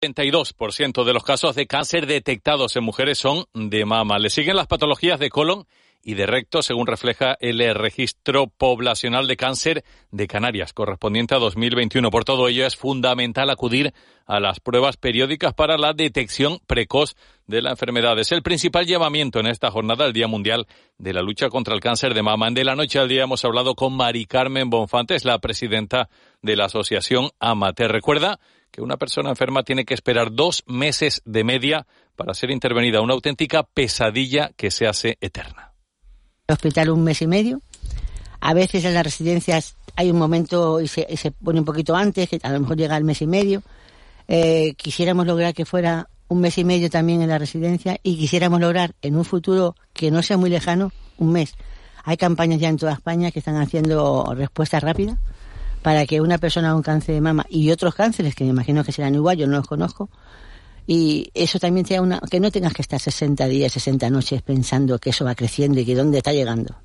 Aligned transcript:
32% 0.00 1.04
de 1.04 1.12
los 1.12 1.24
casos 1.24 1.56
de 1.56 1.66
cáncer 1.66 2.06
detectados 2.06 2.76
en 2.76 2.84
mujeres 2.84 3.18
son 3.18 3.46
de 3.54 3.84
mama. 3.84 4.18
Le 4.18 4.30
siguen 4.30 4.56
las 4.56 4.68
patologías 4.68 5.18
de 5.18 5.30
colon 5.30 5.66
y 6.02 6.14
de 6.14 6.26
recto, 6.26 6.62
según 6.62 6.86
refleja 6.86 7.36
el 7.40 7.58
registro 7.74 8.46
poblacional 8.46 9.26
de 9.26 9.36
cáncer 9.36 9.84
de 10.10 10.26
Canarias, 10.26 10.72
correspondiente 10.72 11.34
a 11.34 11.38
2021. 11.38 12.10
Por 12.10 12.24
todo 12.24 12.48
ello, 12.48 12.66
es 12.66 12.76
fundamental 12.76 13.50
acudir 13.50 13.92
a 14.26 14.40
las 14.40 14.60
pruebas 14.60 14.96
periódicas 14.96 15.54
para 15.54 15.76
la 15.76 15.92
detección 15.92 16.60
precoz 16.66 17.16
de 17.46 17.62
la 17.62 17.70
enfermedad. 17.70 18.18
Es 18.18 18.32
el 18.32 18.42
principal 18.42 18.86
llamamiento 18.86 19.40
en 19.40 19.46
esta 19.46 19.70
jornada, 19.70 20.06
el 20.06 20.12
Día 20.12 20.28
Mundial 20.28 20.66
de 20.98 21.12
la 21.12 21.22
Lucha 21.22 21.48
contra 21.48 21.74
el 21.74 21.80
Cáncer 21.80 22.14
de 22.14 22.22
Mama. 22.22 22.50
De 22.50 22.64
la 22.64 22.76
noche 22.76 22.98
al 22.98 23.08
día 23.08 23.24
hemos 23.24 23.44
hablado 23.44 23.74
con 23.74 23.94
Mari 23.96 24.26
Carmen 24.26 24.70
Bonfantes, 24.70 25.24
la 25.24 25.38
presidenta 25.38 26.08
de 26.42 26.56
la 26.56 26.66
Asociación 26.66 27.30
AMATE. 27.40 27.88
Recuerda 27.88 28.38
que 28.70 28.82
una 28.82 28.96
persona 28.96 29.30
enferma 29.30 29.62
tiene 29.62 29.84
que 29.84 29.94
esperar 29.94 30.32
dos 30.32 30.62
meses 30.66 31.22
de 31.24 31.44
media 31.44 31.86
para 32.16 32.34
ser 32.34 32.50
intervenida, 32.50 33.00
una 33.00 33.14
auténtica 33.14 33.62
pesadilla 33.62 34.50
que 34.56 34.70
se 34.70 34.86
hace 34.86 35.18
eterna. 35.20 35.72
Hospital 36.50 36.88
un 36.88 37.04
mes 37.04 37.20
y 37.20 37.26
medio. 37.26 37.60
A 38.40 38.54
veces 38.54 38.82
en 38.86 38.94
las 38.94 39.04
residencias 39.04 39.76
hay 39.96 40.10
un 40.10 40.18
momento 40.18 40.80
y 40.80 40.88
se, 40.88 41.06
y 41.10 41.18
se 41.18 41.30
pone 41.30 41.58
un 41.58 41.66
poquito 41.66 41.94
antes, 41.94 42.26
que 42.26 42.40
a 42.42 42.50
lo 42.50 42.60
mejor 42.60 42.78
llega 42.78 42.96
al 42.96 43.04
mes 43.04 43.20
y 43.20 43.26
medio. 43.26 43.62
Eh, 44.28 44.72
quisiéramos 44.78 45.26
lograr 45.26 45.52
que 45.52 45.66
fuera 45.66 46.08
un 46.28 46.40
mes 46.40 46.56
y 46.56 46.64
medio 46.64 46.88
también 46.88 47.20
en 47.20 47.28
la 47.28 47.36
residencia 47.36 47.98
y 48.02 48.16
quisiéramos 48.16 48.60
lograr 48.60 48.94
en 49.02 49.16
un 49.16 49.26
futuro 49.26 49.74
que 49.92 50.10
no 50.10 50.22
sea 50.22 50.38
muy 50.38 50.48
lejano 50.48 50.90
un 51.18 51.32
mes. 51.32 51.52
Hay 52.02 52.16
campañas 52.16 52.60
ya 52.60 52.70
en 52.70 52.78
toda 52.78 52.94
España 52.94 53.30
que 53.30 53.40
están 53.40 53.56
haciendo 53.56 54.32
respuesta 54.34 54.80
rápida 54.80 55.18
para 55.82 56.06
que 56.06 56.22
una 56.22 56.38
persona 56.38 56.72
con 56.72 56.80
cáncer 56.80 57.14
de 57.14 57.20
mama 57.20 57.44
y 57.50 57.70
otros 57.72 57.94
cánceres, 57.94 58.34
que 58.34 58.44
me 58.44 58.50
imagino 58.50 58.84
que 58.84 58.92
serán 58.92 59.14
igual, 59.14 59.36
yo 59.36 59.46
no 59.46 59.58
los 59.58 59.66
conozco, 59.66 60.08
y 60.90 61.30
eso 61.34 61.58
también 61.58 61.84
sea 61.84 62.00
una, 62.00 62.18
que 62.30 62.40
no 62.40 62.50
tengas 62.50 62.72
que 62.72 62.80
estar 62.80 62.98
60 62.98 63.46
días, 63.46 63.72
60 63.72 64.08
noches 64.08 64.40
pensando 64.40 64.98
que 64.98 65.10
eso 65.10 65.22
va 65.22 65.34
creciendo 65.34 65.78
y 65.78 65.84
que 65.84 65.94
dónde 65.94 66.16
está 66.16 66.32
llegando. 66.32 66.76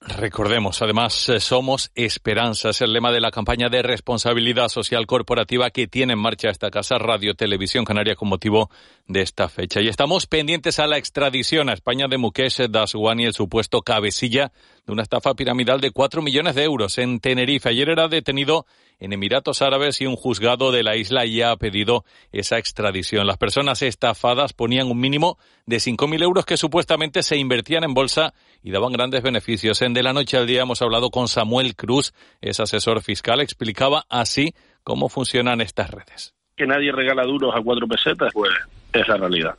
Recordemos, 0.00 0.82
además, 0.82 1.28
eh, 1.28 1.38
somos 1.38 1.92
esperanza. 1.94 2.70
Es 2.70 2.80
el 2.82 2.92
lema 2.92 3.12
de 3.12 3.20
la 3.20 3.30
campaña 3.30 3.68
de 3.68 3.82
responsabilidad 3.82 4.68
social 4.68 5.06
corporativa 5.06 5.70
que 5.70 5.86
tiene 5.86 6.14
en 6.14 6.18
marcha 6.18 6.50
esta 6.50 6.72
casa 6.72 6.98
Radio 6.98 7.34
Televisión 7.34 7.84
Canaria 7.84 8.16
con 8.16 8.28
motivo 8.28 8.70
de 9.06 9.22
esta 9.22 9.48
fecha. 9.48 9.80
Y 9.80 9.86
estamos 9.86 10.26
pendientes 10.26 10.80
a 10.80 10.88
la 10.88 10.98
extradición 10.98 11.70
a 11.70 11.74
España 11.74 12.08
de 12.08 12.18
Mukesh 12.18 12.68
Daswani, 12.68 13.26
el 13.26 13.34
supuesto 13.34 13.82
cabecilla 13.82 14.50
de 14.86 14.92
una 14.92 15.02
estafa 15.02 15.34
piramidal 15.34 15.80
de 15.80 15.90
4 15.90 16.22
millones 16.22 16.54
de 16.54 16.64
euros 16.64 16.98
en 16.98 17.20
Tenerife. 17.20 17.68
Ayer 17.68 17.88
era 17.88 18.08
detenido 18.08 18.66
en 18.98 19.12
Emiratos 19.12 19.62
Árabes 19.62 20.00
y 20.00 20.06
un 20.06 20.16
juzgado 20.16 20.72
de 20.72 20.82
la 20.82 20.96
isla 20.96 21.24
ya 21.24 21.50
ha 21.50 21.56
pedido 21.56 22.04
esa 22.32 22.58
extradición. 22.58 23.26
Las 23.26 23.38
personas 23.38 23.82
estafadas 23.82 24.52
ponían 24.52 24.90
un 24.90 25.00
mínimo 25.00 25.38
de 25.66 25.76
5.000 25.76 26.22
euros 26.22 26.44
que 26.44 26.56
supuestamente 26.56 27.22
se 27.22 27.36
invertían 27.36 27.84
en 27.84 27.94
bolsa 27.94 28.34
y 28.62 28.70
daban 28.70 28.92
grandes 28.92 29.22
beneficios. 29.22 29.82
En 29.82 29.94
De 29.94 30.02
la 30.02 30.12
Noche 30.12 30.36
al 30.36 30.46
Día 30.46 30.62
hemos 30.62 30.82
hablado 30.82 31.10
con 31.10 31.28
Samuel 31.28 31.74
Cruz, 31.76 32.12
es 32.40 32.60
asesor 32.60 33.02
fiscal, 33.02 33.40
explicaba 33.40 34.04
así 34.08 34.54
cómo 34.82 35.08
funcionan 35.08 35.60
estas 35.60 35.90
redes. 35.90 36.34
Que 36.56 36.66
nadie 36.66 36.92
regala 36.92 37.24
duros 37.24 37.52
a 37.56 37.62
cuatro 37.62 37.88
pesetas, 37.88 38.32
pues 38.32 38.52
es 39.00 39.08
la 39.08 39.16
realidad. 39.16 39.58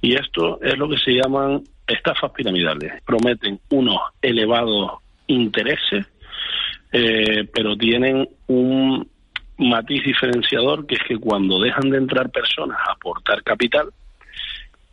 Y 0.00 0.14
esto 0.14 0.60
es 0.62 0.76
lo 0.76 0.88
que 0.88 0.98
se 0.98 1.12
llaman 1.12 1.62
estafas 1.86 2.32
piramidales. 2.32 3.02
Prometen 3.04 3.60
unos 3.70 3.98
elevados 4.20 4.98
intereses 5.26 6.06
eh, 6.92 7.46
pero 7.52 7.76
tienen 7.76 8.28
un 8.46 9.08
matiz 9.58 10.04
diferenciador 10.04 10.86
que 10.86 10.94
es 10.94 11.02
que 11.06 11.18
cuando 11.18 11.60
dejan 11.60 11.90
de 11.90 11.98
entrar 11.98 12.30
personas 12.30 12.78
a 12.86 12.92
aportar 12.92 13.42
capital, 13.42 13.90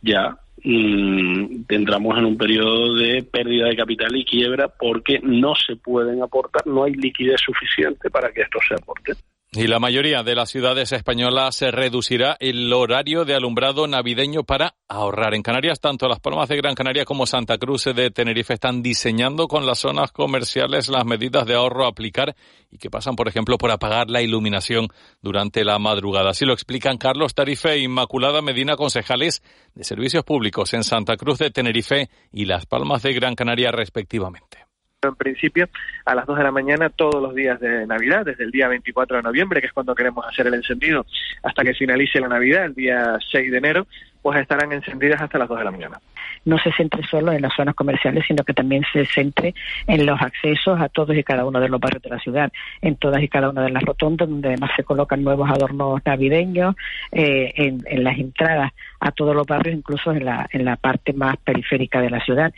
ya 0.02 0.36
mm, 0.62 1.64
entramos 1.68 2.18
en 2.18 2.24
un 2.26 2.36
periodo 2.36 2.94
de 2.94 3.22
pérdida 3.22 3.68
de 3.68 3.76
capital 3.76 4.16
y 4.16 4.24
quiebra 4.24 4.68
porque 4.68 5.20
no 5.22 5.54
se 5.54 5.76
pueden 5.76 6.22
aportar, 6.22 6.66
no 6.66 6.84
hay 6.84 6.92
liquidez 6.92 7.40
suficiente 7.40 8.10
para 8.10 8.32
que 8.32 8.42
esto 8.42 8.58
se 8.66 8.74
aporte. 8.74 9.12
Y 9.56 9.68
la 9.68 9.78
mayoría 9.78 10.24
de 10.24 10.34
las 10.34 10.50
ciudades 10.50 10.90
españolas 10.90 11.54
se 11.54 11.70
reducirá 11.70 12.36
el 12.40 12.72
horario 12.72 13.24
de 13.24 13.36
alumbrado 13.36 13.86
navideño 13.86 14.42
para 14.42 14.74
ahorrar. 14.88 15.32
En 15.32 15.44
Canarias, 15.44 15.78
tanto 15.78 16.08
Las 16.08 16.18
Palmas 16.18 16.48
de 16.48 16.56
Gran 16.56 16.74
Canaria 16.74 17.04
como 17.04 17.24
Santa 17.24 17.56
Cruz 17.56 17.84
de 17.84 18.10
Tenerife 18.10 18.54
están 18.54 18.82
diseñando 18.82 19.46
con 19.46 19.64
las 19.64 19.78
zonas 19.78 20.10
comerciales 20.10 20.88
las 20.88 21.04
medidas 21.04 21.46
de 21.46 21.54
ahorro 21.54 21.84
a 21.84 21.90
aplicar 21.90 22.34
y 22.68 22.78
que 22.78 22.90
pasan, 22.90 23.14
por 23.14 23.28
ejemplo, 23.28 23.56
por 23.56 23.70
apagar 23.70 24.10
la 24.10 24.22
iluminación 24.22 24.88
durante 25.22 25.64
la 25.64 25.78
madrugada. 25.78 26.30
Así 26.30 26.44
lo 26.44 26.52
explican 26.52 26.98
Carlos 26.98 27.32
Tarife 27.32 27.74
e 27.74 27.78
Inmaculada 27.78 28.42
Medina, 28.42 28.74
concejales 28.74 29.40
de 29.76 29.84
Servicios 29.84 30.24
Públicos 30.24 30.74
en 30.74 30.82
Santa 30.82 31.16
Cruz 31.16 31.38
de 31.38 31.52
Tenerife 31.52 32.10
y 32.32 32.46
Las 32.46 32.66
Palmas 32.66 33.04
de 33.04 33.12
Gran 33.12 33.36
Canaria, 33.36 33.70
respectivamente 33.70 34.73
en 35.08 35.16
principio 35.16 35.68
a 36.04 36.14
las 36.14 36.26
2 36.26 36.38
de 36.38 36.44
la 36.44 36.50
mañana 36.50 36.90
todos 36.90 37.22
los 37.22 37.34
días 37.34 37.60
de 37.60 37.86
Navidad, 37.86 38.24
desde 38.24 38.44
el 38.44 38.50
día 38.50 38.68
24 38.68 39.16
de 39.16 39.22
noviembre, 39.22 39.60
que 39.60 39.68
es 39.68 39.72
cuando 39.72 39.94
queremos 39.94 40.26
hacer 40.26 40.46
el 40.46 40.54
encendido, 40.54 41.06
hasta 41.42 41.62
que 41.62 41.74
finalice 41.74 42.20
la 42.20 42.28
Navidad, 42.28 42.64
el 42.66 42.74
día 42.74 43.18
6 43.30 43.50
de 43.50 43.58
enero, 43.58 43.86
pues 44.24 44.40
estarán 44.40 44.72
encendidas 44.72 45.20
hasta 45.20 45.36
las 45.36 45.48
2 45.48 45.58
de 45.58 45.64
la 45.64 45.70
mañana. 45.70 46.00
No 46.46 46.58
se 46.58 46.72
centre 46.72 47.02
solo 47.10 47.32
en 47.32 47.42
las 47.42 47.54
zonas 47.54 47.74
comerciales, 47.74 48.24
sino 48.26 48.42
que 48.42 48.54
también 48.54 48.82
se 48.90 49.04
centre 49.04 49.54
en 49.86 50.06
los 50.06 50.20
accesos 50.20 50.80
a 50.80 50.88
todos 50.88 51.14
y 51.14 51.22
cada 51.22 51.44
uno 51.44 51.60
de 51.60 51.68
los 51.68 51.78
barrios 51.78 52.02
de 52.02 52.08
la 52.08 52.18
ciudad, 52.18 52.50
en 52.80 52.96
todas 52.96 53.22
y 53.22 53.28
cada 53.28 53.50
una 53.50 53.62
de 53.62 53.70
las 53.70 53.82
rotondas, 53.82 54.28
donde 54.28 54.48
además 54.48 54.70
se 54.76 54.84
colocan 54.84 55.22
nuevos 55.22 55.50
adornos 55.50 56.00
navideños, 56.06 56.74
eh, 57.12 57.52
en, 57.56 57.82
en, 57.86 58.02
las 58.02 58.18
entradas 58.18 58.72
a 59.00 59.10
todos 59.12 59.36
los 59.36 59.46
barrios, 59.46 59.76
incluso 59.76 60.12
en 60.12 60.24
la, 60.24 60.48
en 60.50 60.64
la 60.64 60.76
parte 60.76 61.12
más 61.12 61.36
periférica 61.36 62.00
de 62.00 62.08
la 62.10 62.24
ciudad. 62.24 62.52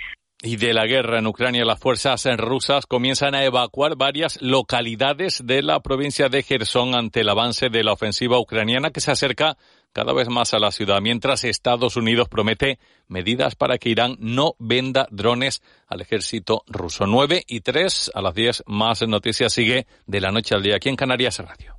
Y 0.46 0.54
de 0.54 0.72
la 0.72 0.86
guerra 0.86 1.18
en 1.18 1.26
Ucrania, 1.26 1.64
las 1.64 1.80
fuerzas 1.80 2.24
rusas 2.36 2.86
comienzan 2.86 3.34
a 3.34 3.42
evacuar 3.42 3.96
varias 3.96 4.40
localidades 4.40 5.42
de 5.44 5.60
la 5.60 5.80
provincia 5.80 6.28
de 6.28 6.44
Gerson 6.44 6.94
ante 6.94 7.22
el 7.22 7.28
avance 7.28 7.68
de 7.68 7.82
la 7.82 7.92
ofensiva 7.92 8.38
ucraniana 8.38 8.90
que 8.90 9.00
se 9.00 9.10
acerca 9.10 9.58
cada 9.92 10.12
vez 10.12 10.28
más 10.28 10.54
a 10.54 10.60
la 10.60 10.70
ciudad, 10.70 11.00
mientras 11.00 11.42
Estados 11.42 11.96
Unidos 11.96 12.28
promete 12.28 12.78
medidas 13.08 13.56
para 13.56 13.78
que 13.78 13.88
Irán 13.88 14.18
no 14.20 14.54
venda 14.60 15.08
drones 15.10 15.62
al 15.88 16.00
ejército 16.00 16.62
ruso. 16.68 17.06
9 17.08 17.42
y 17.48 17.62
3 17.62 18.12
a 18.14 18.22
las 18.22 18.34
10 18.34 18.62
más 18.66 19.02
noticias 19.02 19.52
sigue 19.52 19.88
de 20.06 20.20
la 20.20 20.30
noche 20.30 20.54
al 20.54 20.62
día 20.62 20.76
aquí 20.76 20.90
en 20.90 20.96
Canarias 20.96 21.40
Radio. 21.40 21.76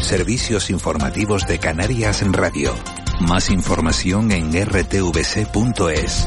Servicios 0.00 0.70
informativos 0.70 1.46
de 1.46 1.60
Canarias 1.60 2.20
Radio. 2.32 2.74
Más 3.20 3.48
información 3.48 4.32
en 4.32 4.50
rtvc.es. 4.50 6.26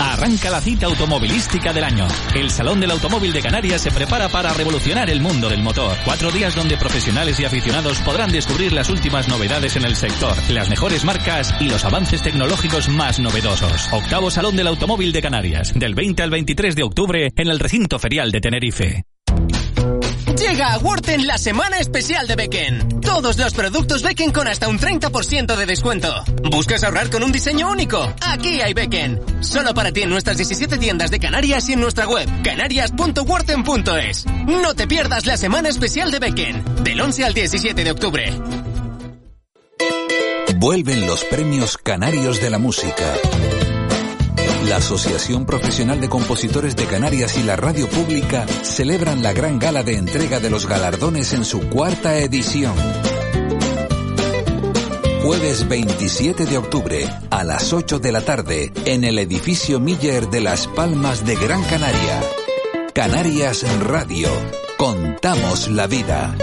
Arranca 0.00 0.50
la 0.50 0.60
cita 0.60 0.86
automovilística 0.86 1.72
del 1.72 1.84
año. 1.84 2.06
El 2.34 2.50
Salón 2.50 2.80
del 2.80 2.92
Automóvil 2.92 3.32
de 3.32 3.42
Canarias 3.42 3.82
se 3.82 3.90
prepara 3.90 4.28
para 4.28 4.52
revolucionar 4.52 5.10
el 5.10 5.20
mundo 5.20 5.48
del 5.48 5.62
motor. 5.62 5.96
Cuatro 6.04 6.30
días 6.30 6.54
donde 6.54 6.76
profesionales 6.76 7.38
y 7.40 7.44
aficionados 7.44 8.00
podrán 8.00 8.30
descubrir 8.30 8.72
las 8.72 8.90
últimas 8.90 9.28
novedades 9.28 9.76
en 9.76 9.84
el 9.84 9.96
sector, 9.96 10.36
las 10.50 10.70
mejores 10.70 11.04
marcas 11.04 11.54
y 11.60 11.68
los 11.68 11.84
avances 11.84 12.22
tecnológicos 12.22 12.88
más 12.88 13.18
novedosos. 13.18 13.88
Octavo 13.92 14.30
Salón 14.30 14.56
del 14.56 14.68
Automóvil 14.68 15.12
de 15.12 15.22
Canarias, 15.22 15.72
del 15.74 15.94
20 15.94 16.22
al 16.22 16.30
23 16.30 16.76
de 16.76 16.82
octubre 16.82 17.32
en 17.36 17.48
el 17.48 17.58
recinto 17.58 17.98
ferial 17.98 18.30
de 18.30 18.40
Tenerife. 18.40 19.07
Llega 20.38 20.72
a 20.72 20.78
Worten 20.78 21.26
la 21.26 21.36
semana 21.36 21.78
especial 21.78 22.28
de 22.28 22.36
Becken. 22.36 23.00
Todos 23.00 23.38
los 23.38 23.54
productos 23.54 24.02
Becken 24.02 24.30
con 24.30 24.46
hasta 24.46 24.68
un 24.68 24.78
30% 24.78 25.56
de 25.56 25.66
descuento. 25.66 26.14
¿Buscas 26.44 26.84
ahorrar 26.84 27.10
con 27.10 27.24
un 27.24 27.32
diseño 27.32 27.68
único? 27.68 28.14
Aquí 28.20 28.60
hay 28.60 28.72
Becken. 28.72 29.20
Solo 29.42 29.74
para 29.74 29.90
ti 29.90 30.02
en 30.02 30.10
nuestras 30.10 30.36
17 30.36 30.78
tiendas 30.78 31.10
de 31.10 31.18
Canarias 31.18 31.68
y 31.68 31.72
en 31.72 31.80
nuestra 31.80 32.06
web, 32.06 32.28
canarias.worten.es. 32.44 34.26
No 34.46 34.74
te 34.74 34.86
pierdas 34.86 35.26
la 35.26 35.36
semana 35.36 35.70
especial 35.70 36.12
de 36.12 36.20
Becken, 36.20 36.84
del 36.84 37.00
11 37.00 37.24
al 37.24 37.34
17 37.34 37.82
de 37.82 37.90
octubre. 37.90 38.32
Vuelven 40.56 41.06
los 41.06 41.24
premios 41.24 41.78
Canarios 41.78 42.40
de 42.40 42.50
la 42.50 42.58
Música. 42.58 43.14
La 44.66 44.76
Asociación 44.76 45.46
Profesional 45.46 46.00
de 46.00 46.08
Compositores 46.08 46.76
de 46.76 46.86
Canarias 46.86 47.38
y 47.38 47.42
la 47.42 47.56
Radio 47.56 47.88
Pública 47.88 48.46
celebran 48.62 49.22
la 49.22 49.32
gran 49.32 49.58
gala 49.58 49.82
de 49.82 49.96
entrega 49.96 50.40
de 50.40 50.50
los 50.50 50.66
galardones 50.66 51.32
en 51.32 51.44
su 51.44 51.60
cuarta 51.68 52.18
edición. 52.18 52.74
Jueves 55.22 55.68
27 55.68 56.46
de 56.46 56.58
octubre 56.58 57.08
a 57.30 57.44
las 57.44 57.72
8 57.72 57.98
de 57.98 58.12
la 58.12 58.20
tarde 58.20 58.72
en 58.84 59.04
el 59.04 59.18
edificio 59.18 59.80
Miller 59.80 60.28
de 60.28 60.40
Las 60.40 60.66
Palmas 60.66 61.24
de 61.24 61.36
Gran 61.36 61.62
Canaria. 61.64 62.22
Canarias 62.94 63.64
Radio. 63.80 64.28
Contamos 64.76 65.68
la 65.68 65.86
vida. 65.86 66.34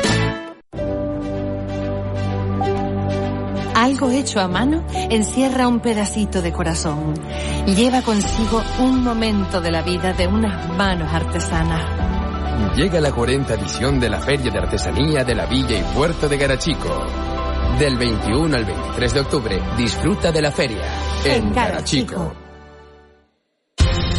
Algo 3.85 4.09
hecho 4.09 4.39
a 4.39 4.47
mano 4.47 4.83
encierra 5.11 5.67
un 5.67 5.79
pedacito 5.79 6.41
de 6.41 6.51
corazón. 6.51 7.13
Lleva 7.67 8.01
consigo 8.01 8.63
un 8.79 9.03
momento 9.03 9.61
de 9.61 9.69
la 9.69 9.83
vida 9.83 10.11
de 10.11 10.25
unas 10.25 10.75
manos 10.75 11.13
artesanas. 11.13 12.75
Llega 12.75 12.99
la 12.99 13.11
40 13.11 13.53
edición 13.53 13.99
de 13.99 14.09
la 14.09 14.19
Feria 14.19 14.51
de 14.51 14.57
Artesanía 14.57 15.23
de 15.23 15.35
la 15.35 15.45
Villa 15.45 15.77
y 15.77 15.83
Puerto 15.95 16.27
de 16.27 16.35
Garachico. 16.35 17.05
Del 17.77 17.95
21 17.95 18.55
al 18.55 18.65
23 18.65 19.13
de 19.13 19.19
octubre, 19.19 19.61
disfruta 19.77 20.31
de 20.31 20.41
la 20.41 20.51
feria 20.51 20.81
en, 21.23 21.53
Garachico. 21.53 22.33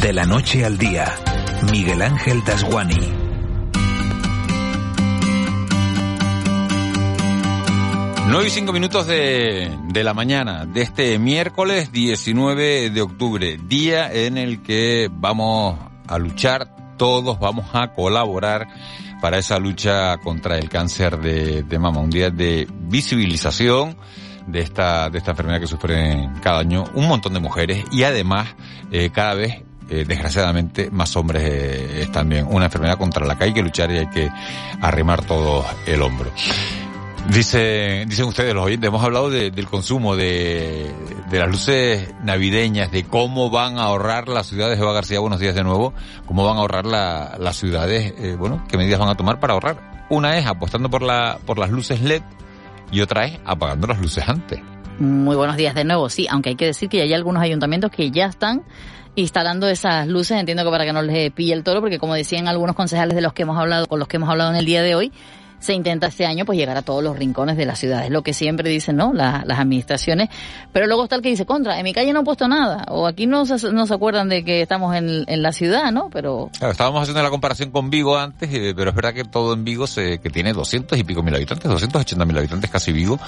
De 0.01 0.13
la 0.13 0.27
noche 0.27 0.65
al 0.65 0.79
día, 0.79 1.13
Miguel 1.73 2.03
Ángel 2.03 2.45
Dasguani. 2.45 3.16
9 8.28 8.49
y 8.49 8.50
5 8.50 8.73
minutos 8.73 9.06
de, 9.06 9.70
de, 9.88 10.05
la 10.05 10.12
mañana 10.12 10.67
de 10.67 10.82
este 10.82 11.19
miércoles 11.19 11.93
19 11.93 12.90
de 12.90 13.00
octubre, 13.00 13.56
día 13.69 14.12
en 14.12 14.37
el 14.37 14.62
que 14.62 15.08
vamos 15.12 15.78
a 16.08 16.19
luchar, 16.19 16.96
todos 16.96 17.38
vamos 17.38 17.67
a 17.73 17.93
colaborar 17.93 18.67
para 19.20 19.38
esa 19.38 19.61
lucha 19.61 20.19
contra 20.19 20.58
el 20.58 20.69
cáncer 20.69 21.19
de, 21.19 21.62
de 21.62 21.78
mama, 21.78 22.00
un 22.00 22.11
día 22.11 22.31
de 22.31 22.67
visibilización 22.70 23.96
de 24.49 24.61
esta, 24.61 25.08
de 25.08 25.19
esta 25.19 25.31
enfermedad 25.31 25.61
que 25.61 25.69
sufren 25.69 26.34
cada 26.43 26.58
año 26.58 26.84
un 26.94 27.06
montón 27.06 27.32
de 27.32 27.40
mujeres 27.40 27.84
y 27.93 28.02
además 28.02 28.55
eh, 28.90 29.11
cada 29.11 29.34
vez 29.34 29.62
eh, 29.88 30.05
desgraciadamente 30.06 30.90
más 30.90 31.14
hombres 31.17 31.44
eh, 31.44 32.02
es 32.02 32.12
también 32.12 32.46
una 32.50 32.64
enfermedad 32.64 32.99
contra 32.99 33.25
la 33.25 33.38
que 33.38 33.44
hay 33.44 33.55
que 33.55 33.62
luchar 33.62 33.93
y 33.93 33.99
hay 33.99 34.08
que 34.08 34.29
arrimar 34.81 35.25
todo 35.25 35.64
el 35.87 36.02
hombro. 36.02 36.32
Dice, 37.31 38.05
dicen 38.06 38.26
ustedes, 38.26 38.55
los 38.55 38.64
oyentes, 38.64 38.88
hemos 38.88 39.02
hablado 39.02 39.31
del 39.31 39.67
consumo 39.67 40.14
de, 40.17 40.90
de, 41.28 41.38
las 41.38 41.50
luces 41.50 42.14
navideñas, 42.23 42.93
de 42.93 43.05
cómo 43.05 43.50
van 43.50 43.78
a 43.78 43.84
ahorrar 43.84 44.28
las 44.28 44.46
ciudades, 44.46 44.78
Eva 44.78 44.93
García, 44.93 45.19
buenos 45.19 45.40
días 45.40 45.55
de 45.55 45.64
nuevo, 45.64 45.93
cómo 46.25 46.44
van 46.44 46.56
a 46.56 46.61
ahorrar 46.61 46.87
la, 46.87 47.37
las 47.38 47.56
ciudades, 47.56 48.14
eh, 48.19 48.37
bueno, 48.38 48.64
qué 48.69 48.78
medidas 48.78 49.00
van 49.00 49.08
a 49.08 49.17
tomar 49.17 49.40
para 49.40 49.55
ahorrar. 49.55 50.06
Una 50.08 50.38
es 50.38 50.46
apostando 50.46 50.88
por, 50.88 51.02
la, 51.02 51.38
por 51.44 51.58
las 51.58 51.70
luces 51.70 52.00
LED 52.00 52.23
y 52.93 53.00
otra 53.00 53.26
es 53.26 53.38
apagando 53.44 53.88
las 53.88 54.00
luces 54.00 54.26
antes. 54.26 54.61
Muy 55.00 55.37
buenos 55.37 55.56
días 55.56 55.75
de 55.75 55.84
nuevo, 55.84 56.08
sí, 56.08 56.26
aunque 56.31 56.50
hay 56.50 56.56
que 56.56 56.67
decir 56.67 56.88
que 56.88 57.02
hay 57.02 57.12
algunos 57.12 57.43
ayuntamientos 57.43 57.90
que 57.90 58.11
ya 58.12 58.26
están 58.26 58.62
instalando 59.17 59.69
esas 59.69 60.06
luces, 60.06 60.38
entiendo 60.38 60.62
que 60.62 60.70
para 60.70 60.84
que 60.84 60.93
no 60.93 61.02
les 61.02 61.32
pille 61.32 61.52
el 61.55 61.64
toro, 61.64 61.81
porque 61.81 61.99
como 61.99 62.14
decían 62.14 62.46
algunos 62.46 62.76
concejales 62.76 63.17
de 63.17 63.20
los 63.20 63.32
que 63.32 63.43
hemos 63.43 63.58
hablado, 63.58 63.87
con 63.87 63.99
los 63.99 64.06
que 64.06 64.17
hemos 64.17 64.29
hablado 64.31 64.50
en 64.50 64.56
el 64.56 64.64
día 64.64 64.82
de 64.82 64.94
hoy, 64.94 65.12
se 65.58 65.75
intenta 65.75 66.08
este 66.08 66.26
año 66.26 66.44
pues 66.44 66.58
llegar 66.58 66.76
a 66.76 66.82
todos 66.82 67.03
los 67.03 67.19
rincones 67.19 67.56
de 67.56 67.67
la 67.67 67.76
ciudad. 67.76 68.05
Es 68.05 68.11
lo 68.11 68.23
que 68.23 68.32
siempre 68.32 68.70
dicen, 68.70 68.97
¿no? 68.97 69.12
las 69.12 69.58
administraciones. 69.58 70.29
Pero 70.73 70.87
luego 70.87 71.05
está 71.05 71.17
el 71.17 71.23
que 71.23 71.31
dice, 71.31 71.47
contra, 71.47 71.79
en 71.79 71.85
mi 71.85 71.93
calle 71.93 72.12
no 72.12 72.20
he 72.20 72.25
puesto 72.25 72.49
nada. 72.49 72.85
O 72.88 73.06
aquí 73.06 73.26
no 73.26 73.47
se, 73.47 73.73
no 73.73 73.87
se 73.87 73.94
acuerdan 73.94 74.29
de 74.29 74.44
que 74.44 74.62
estamos 74.62 74.94
en, 74.94 75.25
en 75.26 75.43
la 75.43 75.53
ciudad, 75.53 75.91
¿no? 75.93 76.11
Pero... 76.11 76.50
Claro, 76.58 76.73
estábamos 76.73 77.03
haciendo 77.03 77.23
la 77.23 77.31
comparación 77.31 77.70
con 77.70 77.91
Vigo 77.91 78.17
antes, 78.19 78.53
eh, 78.53 78.75
pero 78.76 78.91
es 78.91 78.97
verdad 78.97 79.14
que 79.14 79.25
todo 79.25 79.55
en 79.55 79.64
Vigo, 79.64 79.87
se, 79.87 80.19
que 80.19 80.31
tiene 80.31 80.53
200 80.53 80.99
y 80.99 81.05
pico 81.05 81.23
mil 81.23 81.35
habitantes, 81.35 81.70
280 81.70 82.25
mil 82.25 82.37
habitantes 82.37 82.70
casi 82.70 82.93
Vigo, 82.93 83.19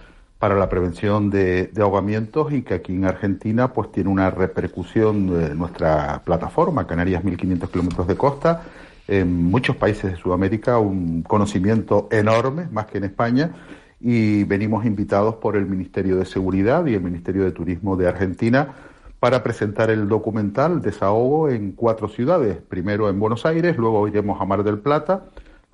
para 0.45 0.57
la 0.59 0.69
prevención 0.69 1.31
de, 1.31 1.71
ahogamientos 1.81 2.53
y 2.53 2.61
que 2.61 2.75
aquí 2.75 2.93
en 2.93 3.05
Argentina 3.05 3.73
pues 3.73 3.91
tiene 3.91 4.11
una 4.11 4.29
repercusión 4.29 5.57
nuestra 5.57 6.21
plataforma, 6.23 6.85
Canarias 6.85 7.23
1500 7.23 7.67
kilómetros 7.71 8.05
de 8.05 8.15
costa, 8.15 8.61
en 9.07 9.45
muchos 9.45 9.75
países 9.75 10.11
de 10.11 10.17
Sudamérica 10.17 10.77
un 10.77 11.23
conocimiento 11.23 12.07
enorme, 12.11 12.67
más 12.71 12.85
que 12.85 12.99
en 12.99 13.05
España, 13.05 13.55
y 13.99 14.43
venimos 14.43 14.85
invitados 14.85 15.33
por 15.37 15.55
el 15.55 15.65
Ministerio 15.65 16.15
de 16.15 16.25
Seguridad 16.25 16.85
y 16.85 16.93
el 16.93 17.01
Ministerio 17.01 17.43
de 17.43 17.51
Turismo 17.51 17.97
de 17.97 18.07
Argentina 18.07 18.67
para 19.19 19.41
presentar 19.41 19.89
el 19.89 20.07
documental 20.07 20.79
Desahogo 20.79 21.49
en 21.49 21.71
cuatro 21.71 22.07
ciudades. 22.07 22.57
Primero 22.69 23.09
en 23.09 23.19
Buenos 23.19 23.47
Aires, 23.47 23.77
luego 23.77 24.07
iremos 24.07 24.39
a 24.39 24.45
Mar 24.45 24.63
del 24.63 24.77
Plata, 24.77 25.25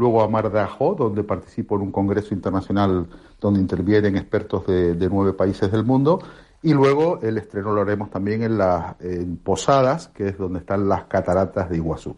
luego 0.01 0.21
a 0.21 0.27
Mar 0.27 0.51
de 0.51 0.59
Ajó, 0.59 0.95
donde 0.95 1.23
participo 1.23 1.75
en 1.75 1.83
un 1.83 1.91
congreso 1.91 2.33
internacional 2.33 3.07
donde 3.39 3.59
intervienen 3.59 4.17
expertos 4.17 4.65
de, 4.67 4.95
de 4.95 5.09
nueve 5.09 5.33
países 5.33 5.71
del 5.71 5.85
mundo, 5.85 6.19
y 6.63 6.73
luego 6.73 7.19
el 7.21 7.37
estreno 7.37 7.71
lo 7.71 7.81
haremos 7.81 8.09
también 8.09 8.43
en 8.43 8.57
las 8.57 8.99
en 8.99 9.37
Posadas, 9.37 10.09
que 10.09 10.27
es 10.29 10.37
donde 10.37 10.59
están 10.59 10.89
las 10.89 11.05
cataratas 11.05 11.69
de 11.69 11.77
Iguazú. 11.77 12.15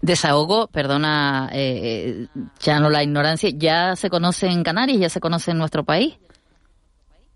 Desahogo, 0.00 0.68
perdona, 0.68 1.50
eh, 1.52 1.80
eh, 1.82 2.40
Chano, 2.58 2.88
la 2.88 3.02
ignorancia, 3.02 3.50
¿ya 3.50 3.96
se 3.96 4.08
conoce 4.08 4.46
en 4.46 4.62
Canarias? 4.62 5.00
¿Ya 5.00 5.08
se 5.08 5.20
conoce 5.20 5.50
en 5.50 5.58
nuestro 5.58 5.82
país? 5.84 6.16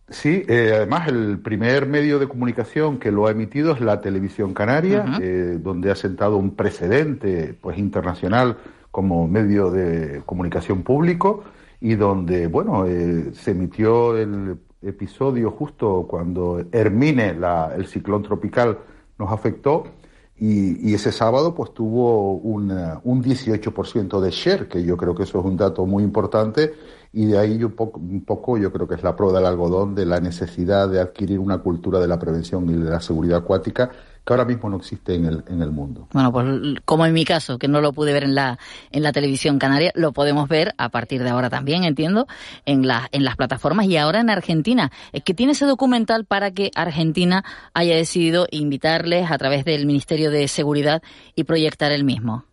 Sí, 0.09 0.45
eh, 0.49 0.73
además 0.77 1.09
el 1.09 1.39
primer 1.39 1.87
medio 1.87 2.19
de 2.19 2.29
comunicación 2.29 2.99
que 2.99 3.11
lo 3.11 3.27
ha 3.27 3.31
emitido 3.31 3.73
es 3.73 3.81
la 3.81 4.01
televisión 4.01 4.55
canaria, 4.55 5.01
Ujú. 5.01 5.23
eh, 5.23 5.59
donde 5.61 5.91
ha 5.91 5.95
sentado 5.95 6.37
un 6.37 6.55
precedente 6.55 7.57
pues 7.61 7.79
internacional 7.79 8.59
como 8.95 9.27
medio 9.27 9.73
de 9.73 10.23
comunicación 10.25 10.85
público 10.85 11.43
y 11.81 11.97
donde 11.97 12.47
bueno 12.47 12.87
eh, 12.87 13.33
se 13.35 13.51
emitió 13.51 14.17
el, 14.17 14.57
episodio 14.87 15.51
justo 15.51 16.07
cuando 16.07 16.63
Hermine, 16.71 17.39
el 17.75 17.87
ciclón 17.87 18.23
tropical, 18.23 18.79
nos 19.19 19.33
afectó. 19.33 19.85
Y, 20.37 20.93
ese 20.93 21.11
sábado 21.11 21.55
pues 21.55 21.73
tuvo 21.73 22.35
un 22.35 22.69
18% 22.69 24.21
de 24.21 24.31
share, 24.31 24.69
que 24.69 24.85
yo 24.85 24.99
creo 24.99 25.15
que 25.15 25.23
eso 25.23 25.39
es 25.39 25.45
un 25.47 25.57
dato 25.57 25.87
muy 25.87 26.03
importante 26.03 26.75
y 27.15 27.25
de 27.27 27.39
ahí 27.39 27.65
un 27.65 27.73
poco, 27.73 27.99
un 27.99 28.25
poco 28.25 28.59
yo 28.59 28.71
creo 28.71 28.87
que 28.87 28.97
es 28.97 29.03
la 29.03 29.17
prueba 29.17 29.39
del 29.39 29.47
algodón 29.47 29.95
de 29.95 30.05
la 30.05 30.21
necesidad 30.21 30.89
de 30.89 31.01
adquirir 31.01 31.39
una 31.39 31.59
cultura 31.59 31.99
de 31.99 32.09
la 32.09 32.19
prevención 32.19 32.69
y 32.69 32.75
de 32.75 32.91
la 32.91 33.01
seguridad 33.01 33.39
acuática 33.39 33.91
que 34.25 34.33
ahora 34.33 34.45
mismo 34.45 34.71
no 34.71 34.77
existe 34.77 35.15
en 35.15 35.27
el, 35.27 35.45
en 35.49 35.61
el 35.61 35.71
mundo. 35.71 36.09
Bueno, 36.13 36.33
pues 36.33 36.47
como 36.85 37.05
en 37.07 37.13
mi 37.13 37.25
caso, 37.25 37.59
que 37.59 37.69
no 37.69 37.81
lo 37.81 37.93
pude 37.93 38.13
ver 38.13 38.25
en 38.25 38.35
la, 38.35 38.59
en 38.91 39.03
la 39.03 39.13
televisión 39.13 39.59
canaria, 39.59 39.93
lo 39.95 40.13
podemos 40.13 40.49
ver 40.49 40.75
a 40.79 40.89
partir 40.89 41.23
de 41.23 41.31
ahora 41.31 41.51
también, 41.51 41.85
entiendo, 41.85 42.27
en, 42.65 42.87
la, 42.87 43.09
en 43.13 43.25
las 43.25 43.37
plataformas 43.37 43.87
y 43.87 43.97
ahora 43.97 44.21
en 44.21 44.31
Argentina. 44.31 44.91
Es 45.13 45.23
que 45.23 45.35
tiene 45.35 45.53
ese 45.53 45.67
documental 45.67 46.25
para 46.25 46.53
que 46.53 46.71
Argentina 46.75 47.45
haya 47.75 47.97
decidido 47.97 48.47
invitarles 48.51 49.31
a 49.31 49.39
través 49.39 49.65
del 49.65 49.87
Ministerio 49.87 50.31
de 50.31 50.49
Seguridad 50.49 51.03
y 51.35 51.45
proyectar 51.45 51.93
el 51.93 52.05
mismo. 52.05 52.45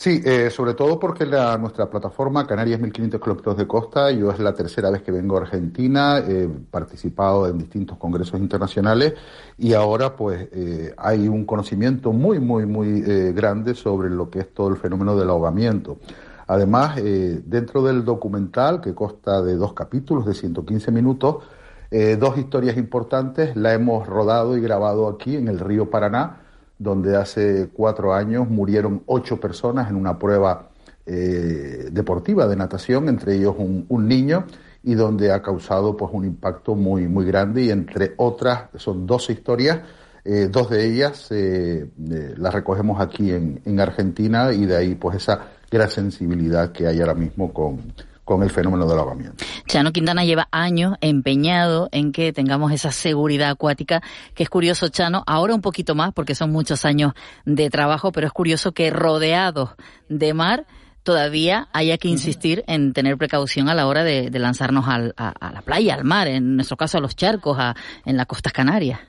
Sí, 0.00 0.22
eh, 0.24 0.48
sobre 0.50 0.74
todo 0.74 1.00
porque 1.00 1.26
la, 1.26 1.58
nuestra 1.58 1.90
plataforma 1.90 2.46
Canarias 2.46 2.78
1500 2.78 3.20
kilómetros 3.20 3.56
de 3.56 3.66
costa, 3.66 4.12
yo 4.12 4.30
es 4.30 4.38
la 4.38 4.54
tercera 4.54 4.90
vez 4.90 5.02
que 5.02 5.10
vengo 5.10 5.36
a 5.36 5.40
Argentina, 5.40 6.18
he 6.18 6.46
participado 6.46 7.48
en 7.48 7.58
distintos 7.58 7.98
congresos 7.98 8.38
internacionales 8.38 9.14
y 9.56 9.72
ahora 9.72 10.14
pues 10.14 10.50
eh, 10.52 10.94
hay 10.96 11.26
un 11.26 11.44
conocimiento 11.44 12.12
muy, 12.12 12.38
muy, 12.38 12.64
muy 12.64 13.02
eh, 13.04 13.32
grande 13.34 13.74
sobre 13.74 14.08
lo 14.08 14.30
que 14.30 14.38
es 14.38 14.54
todo 14.54 14.68
el 14.68 14.76
fenómeno 14.76 15.16
del 15.16 15.30
ahogamiento. 15.30 15.98
Además, 16.46 16.94
dentro 16.94 17.82
del 17.82 18.04
documental, 18.04 18.80
que 18.80 18.94
consta 18.94 19.42
de 19.42 19.56
dos 19.56 19.72
capítulos 19.72 20.24
de 20.26 20.32
115 20.32 20.92
minutos, 20.92 21.44
dos 21.90 22.38
historias 22.38 22.78
importantes 22.78 23.54
la 23.54 23.74
hemos 23.74 24.06
rodado 24.06 24.56
y 24.56 24.60
grabado 24.62 25.08
aquí 25.08 25.36
en 25.36 25.48
el 25.48 25.58
río 25.58 25.90
Paraná, 25.90 26.47
donde 26.78 27.16
hace 27.16 27.68
cuatro 27.72 28.14
años 28.14 28.48
murieron 28.48 29.02
ocho 29.06 29.38
personas 29.40 29.90
en 29.90 29.96
una 29.96 30.18
prueba 30.18 30.68
eh, 31.06 31.88
deportiva 31.90 32.46
de 32.46 32.56
natación, 32.56 33.08
entre 33.08 33.34
ellos 33.34 33.56
un, 33.58 34.08
niño, 34.08 34.44
y 34.82 34.94
donde 34.94 35.32
ha 35.32 35.42
causado 35.42 35.96
pues 35.96 36.10
un 36.12 36.24
impacto 36.24 36.74
muy, 36.74 37.08
muy 37.08 37.24
grande. 37.24 37.64
Y 37.64 37.70
entre 37.70 38.14
otras 38.16 38.68
son 38.76 39.06
dos 39.06 39.28
historias, 39.30 39.80
eh, 40.24 40.48
dos 40.50 40.70
de 40.70 40.86
ellas 40.86 41.28
eh, 41.30 41.88
las 42.36 42.54
recogemos 42.54 43.00
aquí 43.00 43.30
en, 43.30 43.60
en 43.64 43.80
Argentina 43.80 44.52
y 44.52 44.66
de 44.66 44.76
ahí 44.76 44.94
pues 44.94 45.16
esa 45.16 45.48
gran 45.70 45.90
sensibilidad 45.90 46.72
que 46.72 46.86
hay 46.86 47.00
ahora 47.00 47.14
mismo 47.14 47.52
con, 47.52 47.92
con 48.28 48.42
el 48.42 48.50
fenómeno 48.50 48.86
del 48.86 48.98
ahogamiento. 48.98 49.42
Chano 49.66 49.90
Quintana 49.90 50.22
lleva 50.22 50.48
años 50.50 50.96
empeñado 51.00 51.88
en 51.92 52.12
que 52.12 52.34
tengamos 52.34 52.72
esa 52.72 52.92
seguridad 52.92 53.48
acuática, 53.48 54.02
que 54.34 54.42
es 54.42 54.50
curioso, 54.50 54.88
Chano, 54.88 55.24
ahora 55.26 55.54
un 55.54 55.62
poquito 55.62 55.94
más 55.94 56.12
porque 56.12 56.34
son 56.34 56.52
muchos 56.52 56.84
años 56.84 57.14
de 57.46 57.70
trabajo, 57.70 58.12
pero 58.12 58.26
es 58.26 58.32
curioso 58.34 58.72
que 58.72 58.90
rodeados 58.90 59.70
de 60.10 60.34
mar 60.34 60.66
todavía 61.04 61.68
haya 61.72 61.96
que 61.96 62.08
insistir 62.08 62.64
en 62.66 62.92
tener 62.92 63.16
precaución 63.16 63.70
a 63.70 63.74
la 63.74 63.86
hora 63.86 64.04
de, 64.04 64.28
lanzarnos 64.38 64.84
a, 64.86 64.98
la 64.98 65.62
playa, 65.64 65.94
al 65.94 66.04
mar, 66.04 66.28
en 66.28 66.56
nuestro 66.56 66.76
caso 66.76 66.98
a 66.98 67.00
los 67.00 67.16
charcos, 67.16 67.56
en 68.04 68.18
las 68.18 68.26
costas 68.26 68.52
canarias. 68.52 69.00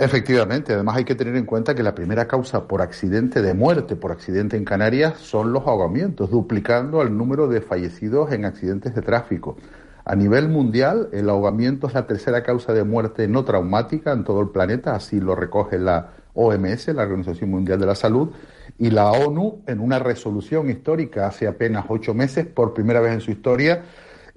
Efectivamente, 0.00 0.74
además 0.74 0.96
hay 0.96 1.04
que 1.04 1.16
tener 1.16 1.34
en 1.34 1.44
cuenta 1.44 1.74
que 1.74 1.82
la 1.82 1.92
primera 1.92 2.28
causa 2.28 2.68
por 2.68 2.82
accidente 2.82 3.42
de 3.42 3.52
muerte 3.52 3.96
por 3.96 4.12
accidente 4.12 4.56
en 4.56 4.64
Canarias 4.64 5.18
son 5.18 5.52
los 5.52 5.66
ahogamientos, 5.66 6.30
duplicando 6.30 7.02
el 7.02 7.16
número 7.16 7.48
de 7.48 7.60
fallecidos 7.60 8.30
en 8.30 8.44
accidentes 8.44 8.94
de 8.94 9.02
tráfico. 9.02 9.56
A 10.04 10.14
nivel 10.14 10.48
mundial, 10.48 11.08
el 11.12 11.28
ahogamiento 11.28 11.88
es 11.88 11.94
la 11.94 12.06
tercera 12.06 12.44
causa 12.44 12.72
de 12.72 12.84
muerte 12.84 13.26
no 13.26 13.44
traumática 13.44 14.12
en 14.12 14.22
todo 14.22 14.40
el 14.40 14.50
planeta, 14.50 14.94
así 14.94 15.18
lo 15.18 15.34
recoge 15.34 15.80
la 15.80 16.10
OMS, 16.32 16.86
la 16.94 17.02
Organización 17.02 17.50
Mundial 17.50 17.80
de 17.80 17.86
la 17.86 17.96
Salud, 17.96 18.30
y 18.78 18.90
la 18.90 19.10
ONU, 19.10 19.62
en 19.66 19.80
una 19.80 19.98
resolución 19.98 20.70
histórica 20.70 21.26
hace 21.26 21.48
apenas 21.48 21.86
ocho 21.88 22.14
meses, 22.14 22.46
por 22.46 22.72
primera 22.72 23.00
vez 23.00 23.14
en 23.14 23.20
su 23.20 23.32
historia, 23.32 23.82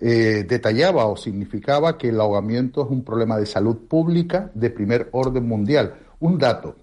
eh, 0.04 0.46
detallaba 0.50 1.06
o 1.06 1.16
significaba 1.16 1.98
que 1.98 2.10
el 2.10 2.20
ahogamiento 2.20 2.84
es 2.84 2.90
un 2.90 3.04
problema 3.04 3.38
de 3.38 3.46
salud 3.46 3.78
pública 3.88 4.50
de 4.56 4.72
primer 4.72 5.10
orden 5.12 5.48
mundial. 5.48 5.94
Un 6.20 6.40
dato, 6.40 6.76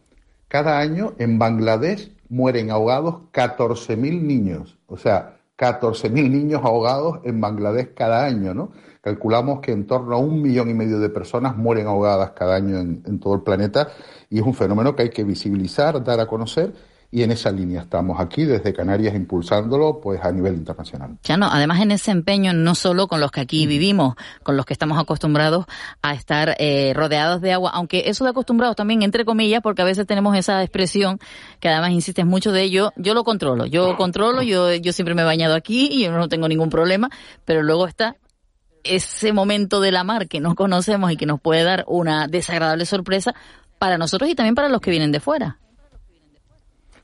cada 0.46 0.78
año 0.78 1.14
en 1.18 1.36
Bangladesh 1.36 2.12
mueren 2.28 2.70
ahogados 2.70 3.16
14.000 3.32 4.22
niños, 4.22 4.78
o 4.86 4.96
sea, 4.96 5.40
14.000 5.58 6.30
niños 6.30 6.60
ahogados 6.62 7.18
en 7.24 7.40
Bangladesh 7.40 7.92
cada 7.94 8.24
año, 8.24 8.54
¿no? 8.54 8.70
Calculamos 9.00 9.60
que 9.60 9.72
en 9.72 9.88
torno 9.88 10.14
a 10.14 10.18
un 10.18 10.40
millón 10.40 10.70
y 10.70 10.74
medio 10.74 11.00
de 11.00 11.08
personas 11.08 11.56
mueren 11.56 11.88
ahogadas 11.88 12.30
cada 12.30 12.54
año 12.54 12.78
en 12.78 13.18
todo 13.18 13.34
el 13.34 13.42
planeta 13.42 13.88
y 14.30 14.38
es 14.38 14.44
un 14.44 14.54
fenómeno 14.54 14.94
que 14.94 15.02
hay 15.02 15.10
que 15.10 15.24
visibilizar, 15.24 16.04
dar 16.04 16.20
a 16.20 16.26
conocer 16.26 16.72
y 17.10 17.22
en 17.22 17.30
esa 17.30 17.50
línea 17.50 17.80
estamos 17.80 18.20
aquí 18.20 18.44
desde 18.44 18.74
Canarias 18.74 19.14
impulsándolo 19.14 20.00
pues 20.00 20.22
a 20.22 20.30
nivel 20.30 20.54
internacional. 20.54 21.16
Ya 21.24 21.38
no, 21.38 21.46
además 21.46 21.80
en 21.80 21.90
ese 21.90 22.10
empeño 22.10 22.52
no 22.52 22.74
solo 22.74 23.08
con 23.08 23.20
los 23.20 23.30
que 23.30 23.40
aquí 23.40 23.66
vivimos, 23.66 24.14
con 24.42 24.56
los 24.56 24.66
que 24.66 24.74
estamos 24.74 24.98
acostumbrados 24.98 25.64
a 26.02 26.12
estar 26.12 26.54
eh, 26.58 26.92
rodeados 26.94 27.40
de 27.40 27.52
agua, 27.52 27.70
aunque 27.72 28.04
eso 28.06 28.24
de 28.24 28.30
acostumbrados 28.30 28.76
también 28.76 29.02
entre 29.02 29.24
comillas, 29.24 29.62
porque 29.62 29.82
a 29.82 29.86
veces 29.86 30.06
tenemos 30.06 30.36
esa 30.36 30.62
expresión 30.62 31.18
que 31.60 31.68
además 31.68 31.92
insistes 31.92 32.26
mucho 32.26 32.52
de 32.52 32.62
ello, 32.62 32.92
yo 32.96 33.14
lo 33.14 33.24
controlo, 33.24 33.64
yo 33.64 33.96
controlo, 33.96 34.42
yo 34.42 34.74
yo 34.74 34.92
siempre 34.92 35.14
me 35.14 35.22
he 35.22 35.24
bañado 35.24 35.54
aquí 35.54 35.88
y 35.90 36.04
yo 36.04 36.12
no 36.12 36.28
tengo 36.28 36.46
ningún 36.46 36.68
problema, 36.68 37.08
pero 37.46 37.62
luego 37.62 37.86
está 37.86 38.16
ese 38.84 39.32
momento 39.32 39.80
de 39.80 39.92
la 39.92 40.04
mar 40.04 40.28
que 40.28 40.40
no 40.40 40.54
conocemos 40.54 41.10
y 41.10 41.16
que 41.16 41.26
nos 41.26 41.40
puede 41.40 41.62
dar 41.62 41.84
una 41.88 42.26
desagradable 42.28 42.84
sorpresa 42.84 43.34
para 43.78 43.96
nosotros 43.96 44.28
y 44.28 44.34
también 44.34 44.54
para 44.54 44.68
los 44.68 44.80
que 44.80 44.90
vienen 44.90 45.12
de 45.12 45.20
fuera. 45.20 45.58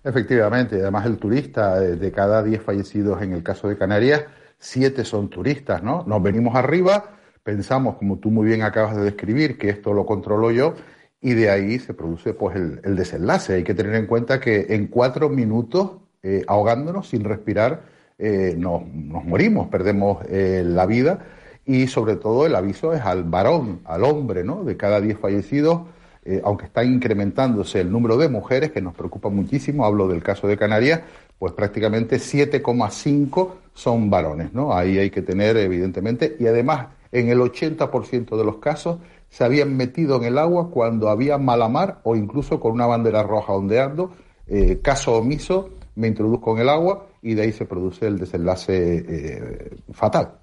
Efectivamente, 0.04 0.82
además 0.82 1.06
el 1.06 1.16
turista, 1.16 1.82
eh, 1.82 1.96
de 1.96 2.12
cada 2.12 2.42
10 2.42 2.62
fallecidos 2.62 3.22
en 3.22 3.32
el 3.32 3.42
caso 3.42 3.68
de 3.68 3.78
Canarias, 3.78 4.24
7 4.58 5.02
son 5.02 5.30
turistas, 5.30 5.82
¿no? 5.82 6.04
Nos 6.06 6.22
venimos 6.22 6.54
arriba, 6.54 7.16
pensamos, 7.42 7.96
como 7.96 8.18
tú 8.18 8.30
muy 8.30 8.46
bien 8.46 8.62
acabas 8.62 8.96
de 8.96 9.02
describir, 9.02 9.56
que 9.56 9.70
esto 9.70 9.94
lo 9.94 10.04
controlo 10.04 10.50
yo, 10.50 10.74
y 11.22 11.32
de 11.32 11.48
ahí 11.50 11.78
se 11.78 11.94
produce 11.94 12.34
pues 12.34 12.54
el, 12.54 12.96
desenlace. 12.96 13.54
Hay 13.54 13.64
que 13.64 13.72
tener 13.72 13.94
en 13.94 14.06
cuenta 14.06 14.40
que 14.40 14.66
en 14.70 14.88
cuatro 14.88 15.30
minutos, 15.30 15.92
eh, 16.22 16.44
ahogándonos, 16.46 17.08
sin 17.08 17.24
respirar, 17.24 17.84
eh, 18.18 18.54
nos, 18.58 18.82
morimos, 18.86 19.68
perdemos 19.68 20.18
la 20.28 20.84
vida, 20.84 21.24
y 21.64 21.86
sobre 21.86 22.16
todo 22.16 22.44
el 22.44 22.54
aviso 22.54 22.92
es 22.92 23.00
al 23.00 23.24
varón, 23.24 23.80
al 23.86 24.04
hombre, 24.04 24.44
¿no? 24.44 24.64
De 24.64 24.76
cada 24.76 25.00
10 25.00 25.18
fallecidos, 25.18 25.82
eh, 26.24 26.40
aunque 26.44 26.66
está 26.66 26.84
incrementándose 26.84 27.80
el 27.80 27.90
número 27.90 28.16
de 28.16 28.28
mujeres, 28.28 28.72
que 28.72 28.80
nos 28.80 28.94
preocupa 28.94 29.28
muchísimo, 29.28 29.84
hablo 29.84 30.08
del 30.08 30.22
caso 30.22 30.46
de 30.46 30.56
Canarias, 30.56 31.02
pues 31.38 31.52
prácticamente 31.52 32.16
7,5 32.16 33.50
son 33.74 34.08
varones, 34.08 34.54
¿no? 34.54 34.74
Ahí 34.74 34.98
hay 34.98 35.10
que 35.10 35.22
tener, 35.22 35.56
evidentemente, 35.56 36.36
y 36.38 36.46
además 36.46 36.88
en 37.12 37.28
el 37.28 37.40
80% 37.40 38.36
de 38.36 38.44
los 38.44 38.56
casos 38.56 38.98
se 39.28 39.44
habían 39.44 39.76
metido 39.76 40.16
en 40.16 40.24
el 40.24 40.38
agua 40.38 40.70
cuando 40.70 41.08
había 41.08 41.38
mala 41.38 41.68
mar 41.68 42.00
o 42.04 42.16
incluso 42.16 42.60
con 42.60 42.72
una 42.72 42.86
bandera 42.86 43.22
roja 43.22 43.52
ondeando, 43.52 44.12
eh, 44.46 44.80
caso 44.82 45.14
omiso, 45.14 45.70
me 45.96 46.08
introduzco 46.08 46.54
en 46.54 46.62
el 46.62 46.68
agua 46.68 47.06
y 47.22 47.34
de 47.34 47.42
ahí 47.42 47.52
se 47.52 47.66
produce 47.66 48.06
el 48.06 48.18
desenlace 48.18 49.04
eh, 49.08 49.70
fatal. 49.92 50.38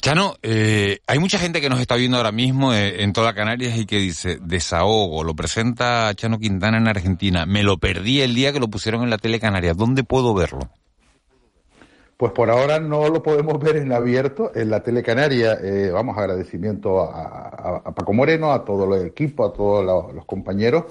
Chano, 0.00 0.36
eh, 0.42 0.98
hay 1.06 1.18
mucha 1.18 1.38
gente 1.38 1.60
que 1.60 1.68
nos 1.68 1.80
está 1.80 1.96
viendo 1.96 2.16
ahora 2.16 2.32
mismo 2.32 2.72
eh, 2.72 3.02
en 3.02 3.12
toda 3.12 3.34
Canarias 3.34 3.76
y 3.76 3.86
que 3.86 3.96
dice, 3.96 4.38
desahogo, 4.40 5.24
lo 5.24 5.34
presenta 5.34 6.12
Chano 6.14 6.38
Quintana 6.38 6.78
en 6.78 6.88
Argentina, 6.88 7.46
me 7.46 7.62
lo 7.62 7.78
perdí 7.78 8.20
el 8.20 8.34
día 8.34 8.52
que 8.52 8.60
lo 8.60 8.68
pusieron 8.68 9.02
en 9.02 9.10
la 9.10 9.18
tele 9.18 9.40
Canarias, 9.40 9.76
¿dónde 9.76 10.04
puedo 10.04 10.34
verlo? 10.34 10.70
Pues 12.18 12.32
por 12.32 12.50
ahora 12.50 12.80
no 12.80 13.08
lo 13.08 13.22
podemos 13.22 13.60
ver 13.60 13.76
en 13.76 13.92
abierto 13.92 14.50
en 14.52 14.70
la 14.70 14.82
tele 14.82 15.04
Canaria. 15.04 15.56
Eh, 15.62 15.90
vamos, 15.92 16.18
agradecimiento 16.18 17.00
a, 17.00 17.94
Paco 17.94 18.12
Moreno, 18.12 18.50
a 18.50 18.64
todo 18.64 18.92
el 18.92 19.06
equipo, 19.06 19.46
a 19.46 19.52
todos 19.52 20.12
los 20.12 20.24
compañeros. 20.24 20.86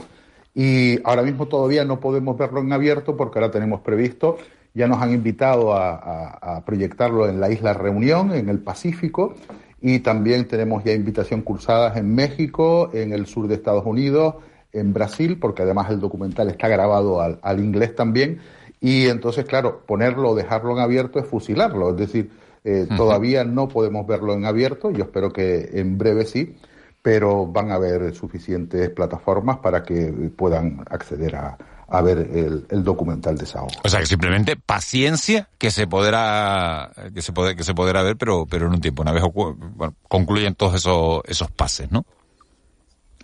Y 0.55 1.05
ahora 1.05 1.23
mismo 1.23 1.47
todavía 1.47 1.83
no 1.83 1.99
podemos 1.99 2.37
verlo 2.37 2.61
en 2.61 2.71
abierto 2.71 3.17
porque 3.17 3.39
ahora 3.39 3.51
tenemos 3.51 3.81
previsto 3.81 4.37
ya 4.77 4.87
nos 4.87 5.01
han 5.01 5.11
invitado 5.11 5.73
a, 5.73 6.61
proyectarlo 6.63 7.27
en 7.27 7.39
la 7.39 7.49
isla 7.49 7.73
Reunión, 7.73 8.31
en 8.31 8.47
el 8.47 8.59
Pacífico, 8.59 9.33
y 9.81 9.99
también 9.99 10.47
tenemos 10.47 10.83
ya 10.83 10.93
invitación 10.93 11.41
cursadas 11.41 11.97
en 11.97 12.13
México, 12.13 12.91
en 12.93 13.11
el 13.11 13.25
sur 13.25 13.47
de 13.47 13.55
Estados 13.55 13.85
Unidos, 13.87 14.35
en 14.71 14.93
Brasil, 14.93 15.39
porque 15.39 15.63
además 15.63 15.89
el 15.89 15.99
documental 15.99 16.49
está 16.49 16.67
grabado 16.67 17.21
al, 17.21 17.59
inglés 17.59 17.95
también, 17.95 18.39
y 18.79 19.07
entonces, 19.07 19.45
claro, 19.45 19.81
ponerlo 19.83 20.29
o 20.29 20.35
dejarlo 20.35 20.73
en 20.73 20.79
abierto 20.79 21.17
es 21.17 21.25
fusilarlo, 21.25 21.89
es 21.91 21.97
decir, 21.97 22.29
eh, 22.63 22.85
todavía 22.95 23.43
no 23.43 23.67
podemos 23.67 24.05
verlo 24.05 24.33
en 24.33 24.45
abierto, 24.45 24.91
yo 24.91 25.05
espero 25.05 25.33
que 25.33 25.71
en 25.73 25.97
breve 25.97 26.25
sí, 26.25 26.55
pero 27.01 27.47
van 27.47 27.71
a 27.71 27.75
haber 27.75 28.13
suficientes 28.13 28.91
plataformas 28.91 29.57
para 29.57 29.81
que 29.81 30.11
puedan 30.35 30.83
acceder 30.87 31.35
a, 31.35 31.57
a 31.87 32.01
ver 32.01 32.17
el, 32.17 32.65
el 32.69 32.83
documental 32.83 33.37
de 33.37 33.45
Sao. 33.45 33.67
O 33.83 33.89
sea 33.89 33.99
que 33.99 34.05
simplemente 34.05 34.57
paciencia 34.57 35.49
que 35.57 35.71
se 35.71 35.87
podrá 35.87 36.91
que 37.13 37.21
se 37.21 37.31
puede 37.31 37.55
que 37.55 37.63
se 37.63 37.73
podrá 37.73 38.03
ver, 38.03 38.17
pero 38.17 38.45
pero 38.45 38.67
en 38.67 38.73
un 38.73 38.81
tiempo 38.81 39.01
una 39.01 39.13
vez 39.13 39.23
bueno, 39.33 39.95
concluyen 40.07 40.55
todos 40.55 40.75
esos 40.75 41.21
esos 41.25 41.49
pases, 41.51 41.91
¿no? 41.91 42.05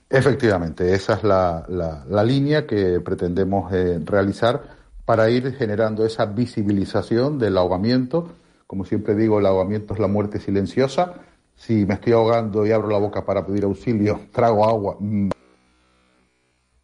Efectivamente, 0.10 0.94
esa 0.94 1.16
es 1.16 1.24
la, 1.24 1.66
la, 1.68 2.06
la 2.08 2.24
línea 2.24 2.68
que 2.68 3.00
pretendemos 3.00 3.74
eh, 3.74 4.00
realizar 4.06 4.62
para 5.06 5.30
ir 5.30 5.56
generando 5.56 6.06
esa 6.06 6.26
visibilización 6.26 7.40
del 7.40 7.58
ahogamiento. 7.58 8.30
Como 8.68 8.86
siempre 8.86 9.16
digo, 9.16 9.40
el 9.40 9.46
ahogamiento 9.48 9.96
es 9.96 10.00
la 10.00 10.08
muerte 10.08 10.40
silenciosa. 10.40 11.16
Si 11.56 11.86
me 11.86 11.96
estoy 11.96 12.14
ahogando 12.14 12.66
y 12.66 12.72
abro 12.72 12.90
la 12.90 13.00
boca 13.00 13.26
para 13.26 13.46
pedir 13.46 13.64
auxilio, 13.64 14.22
trago 14.32 14.68
agua, 14.68 14.98
mm, 15.00 15.30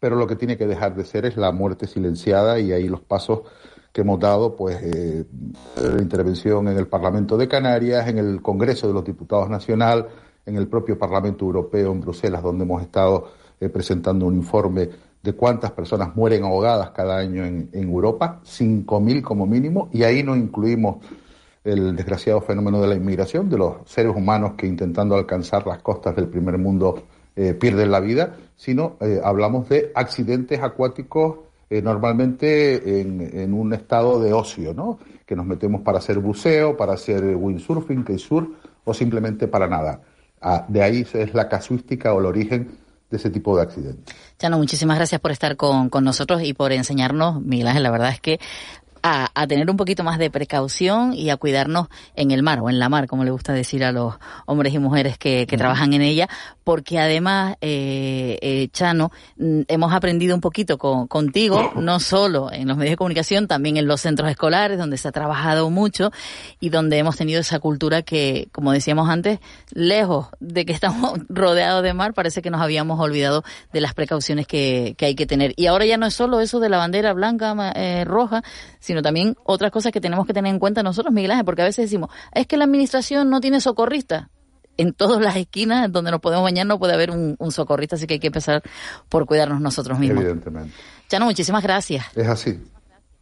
pero 0.00 0.16
lo 0.16 0.26
que 0.26 0.34
tiene 0.34 0.56
que 0.56 0.66
dejar 0.66 0.96
de 0.96 1.04
ser 1.04 1.26
es 1.26 1.36
la 1.36 1.52
muerte 1.52 1.86
silenciada 1.86 2.58
y 2.58 2.72
ahí 2.72 2.88
los 2.88 3.02
pasos 3.02 3.42
que 3.92 4.00
hemos 4.00 4.18
dado, 4.18 4.56
pues 4.56 4.78
eh, 4.82 5.24
la 5.76 6.00
intervención 6.00 6.68
en 6.68 6.78
el 6.78 6.86
Parlamento 6.86 7.36
de 7.36 7.48
Canarias, 7.48 8.08
en 8.08 8.18
el 8.18 8.40
Congreso 8.40 8.88
de 8.88 8.94
los 8.94 9.04
Diputados 9.04 9.50
Nacional, 9.50 10.08
en 10.46 10.56
el 10.56 10.68
propio 10.68 10.98
Parlamento 10.98 11.44
Europeo 11.44 11.92
en 11.92 12.00
Bruselas, 12.00 12.42
donde 12.42 12.64
hemos 12.64 12.82
estado 12.82 13.30
eh, 13.60 13.68
presentando 13.68 14.26
un 14.26 14.36
informe 14.36 14.88
de 15.22 15.32
cuántas 15.34 15.72
personas 15.72 16.16
mueren 16.16 16.44
ahogadas 16.44 16.90
cada 16.90 17.18
año 17.18 17.44
en, 17.44 17.68
en 17.72 17.88
Europa, 17.90 18.40
5.000 18.44 19.22
como 19.22 19.44
mínimo, 19.44 19.90
y 19.92 20.04
ahí 20.04 20.22
no 20.22 20.34
incluimos 20.34 21.04
el 21.62 21.94
desgraciado 21.94 22.40
fenómeno 22.40 22.80
de 22.80 22.88
la 22.88 22.94
inmigración, 22.94 23.50
de 23.50 23.58
los 23.58 23.76
seres 23.84 24.16
humanos 24.16 24.52
que 24.56 24.66
intentando 24.66 25.14
alcanzar 25.14 25.66
las 25.66 25.82
costas 25.82 26.16
del 26.16 26.28
primer 26.28 26.56
mundo 26.56 27.02
eh, 27.36 27.54
pierden 27.54 27.90
la 27.90 28.00
vida, 28.00 28.36
sino 28.56 28.96
eh, 29.00 29.20
hablamos 29.22 29.68
de 29.68 29.92
accidentes 29.94 30.60
acuáticos 30.62 31.38
eh, 31.68 31.80
normalmente 31.80 33.00
en, 33.00 33.20
en, 33.20 33.54
un 33.54 33.72
estado 33.72 34.20
de 34.20 34.32
ocio, 34.32 34.74
¿no? 34.74 34.98
Que 35.24 35.36
nos 35.36 35.46
metemos 35.46 35.82
para 35.82 35.98
hacer 35.98 36.18
buceo, 36.18 36.76
para 36.76 36.94
hacer 36.94 37.22
windsurfing, 37.36 38.18
surf 38.18 38.48
o 38.84 38.92
simplemente 38.92 39.46
para 39.46 39.68
nada. 39.68 40.00
Ah, 40.40 40.64
de 40.66 40.82
ahí 40.82 41.06
es 41.12 41.34
la 41.34 41.48
casuística 41.48 42.12
o 42.12 42.20
el 42.20 42.26
origen 42.26 42.78
de 43.10 43.16
ese 43.16 43.30
tipo 43.30 43.56
de 43.56 43.62
accidentes. 43.62 44.14
Chano, 44.38 44.58
muchísimas 44.58 44.96
gracias 44.96 45.20
por 45.20 45.30
estar 45.32 45.56
con, 45.56 45.90
con 45.90 46.04
nosotros 46.04 46.42
y 46.42 46.54
por 46.54 46.72
enseñarnos, 46.72 47.40
Miguel 47.42 47.68
Ángel, 47.68 47.82
la 47.82 47.90
verdad 47.90 48.10
es 48.10 48.20
que 48.20 48.40
a, 49.02 49.28
a, 49.34 49.46
tener 49.46 49.70
un 49.70 49.76
poquito 49.76 50.04
más 50.04 50.18
de 50.18 50.30
precaución 50.30 51.14
y 51.14 51.30
a 51.30 51.36
cuidarnos 51.36 51.88
en 52.14 52.30
el 52.30 52.42
mar 52.42 52.60
o 52.60 52.68
en 52.68 52.78
la 52.78 52.88
mar, 52.88 53.06
como 53.06 53.24
le 53.24 53.30
gusta 53.30 53.52
decir 53.52 53.84
a 53.84 53.92
los 53.92 54.14
hombres 54.46 54.74
y 54.74 54.78
mujeres 54.78 55.18
que, 55.18 55.46
que 55.46 55.56
trabajan 55.56 55.92
en 55.94 56.02
ella, 56.02 56.28
porque 56.70 57.00
además, 57.00 57.56
eh, 57.60 58.38
eh, 58.40 58.68
Chano, 58.70 59.10
mm, 59.38 59.62
hemos 59.66 59.92
aprendido 59.92 60.36
un 60.36 60.40
poquito 60.40 60.78
con, 60.78 61.08
contigo, 61.08 61.72
no 61.74 61.98
solo 61.98 62.52
en 62.52 62.68
los 62.68 62.76
medios 62.76 62.92
de 62.92 62.96
comunicación, 62.96 63.48
también 63.48 63.76
en 63.76 63.88
los 63.88 64.02
centros 64.02 64.30
escolares, 64.30 64.78
donde 64.78 64.96
se 64.96 65.08
ha 65.08 65.10
trabajado 65.10 65.68
mucho 65.68 66.12
y 66.60 66.68
donde 66.68 66.98
hemos 66.98 67.16
tenido 67.16 67.40
esa 67.40 67.58
cultura 67.58 68.02
que, 68.02 68.46
como 68.52 68.70
decíamos 68.70 69.08
antes, 69.08 69.40
lejos 69.72 70.28
de 70.38 70.64
que 70.64 70.72
estamos 70.72 71.18
rodeados 71.28 71.82
de 71.82 71.92
mar, 71.92 72.14
parece 72.14 72.40
que 72.40 72.50
nos 72.50 72.60
habíamos 72.60 73.00
olvidado 73.00 73.42
de 73.72 73.80
las 73.80 73.92
precauciones 73.92 74.46
que, 74.46 74.94
que 74.96 75.06
hay 75.06 75.16
que 75.16 75.26
tener. 75.26 75.54
Y 75.56 75.66
ahora 75.66 75.86
ya 75.86 75.96
no 75.96 76.06
es 76.06 76.14
solo 76.14 76.40
eso 76.40 76.60
de 76.60 76.68
la 76.68 76.78
bandera 76.78 77.12
blanca, 77.14 77.72
eh, 77.74 78.04
roja, 78.04 78.44
sino 78.78 79.02
también 79.02 79.34
otras 79.42 79.72
cosas 79.72 79.90
que 79.90 80.00
tenemos 80.00 80.24
que 80.24 80.34
tener 80.34 80.52
en 80.52 80.60
cuenta 80.60 80.84
nosotros, 80.84 81.12
Miguel 81.12 81.32
Ángel, 81.32 81.46
porque 81.46 81.62
a 81.62 81.64
veces 81.64 81.86
decimos, 81.86 82.10
es 82.32 82.46
que 82.46 82.56
la 82.56 82.62
administración 82.66 83.28
no 83.28 83.40
tiene 83.40 83.60
socorristas. 83.60 84.28
En 84.80 84.94
todas 84.94 85.20
las 85.20 85.36
esquinas 85.36 85.92
donde 85.92 86.10
nos 86.10 86.20
podemos 86.20 86.44
bañar 86.44 86.66
no 86.66 86.78
puede 86.78 86.94
haber 86.94 87.10
un, 87.10 87.36
un 87.38 87.52
socorrista, 87.52 87.96
así 87.96 88.06
que 88.06 88.14
hay 88.14 88.20
que 88.20 88.28
empezar 88.28 88.62
por 89.08 89.26
cuidarnos 89.26 89.60
nosotros 89.60 89.98
mismos. 89.98 90.22
Evidentemente. 90.22 90.72
Chano, 91.08 91.26
muchísimas 91.26 91.62
gracias. 91.62 92.06
Es 92.16 92.28
así. 92.28 92.58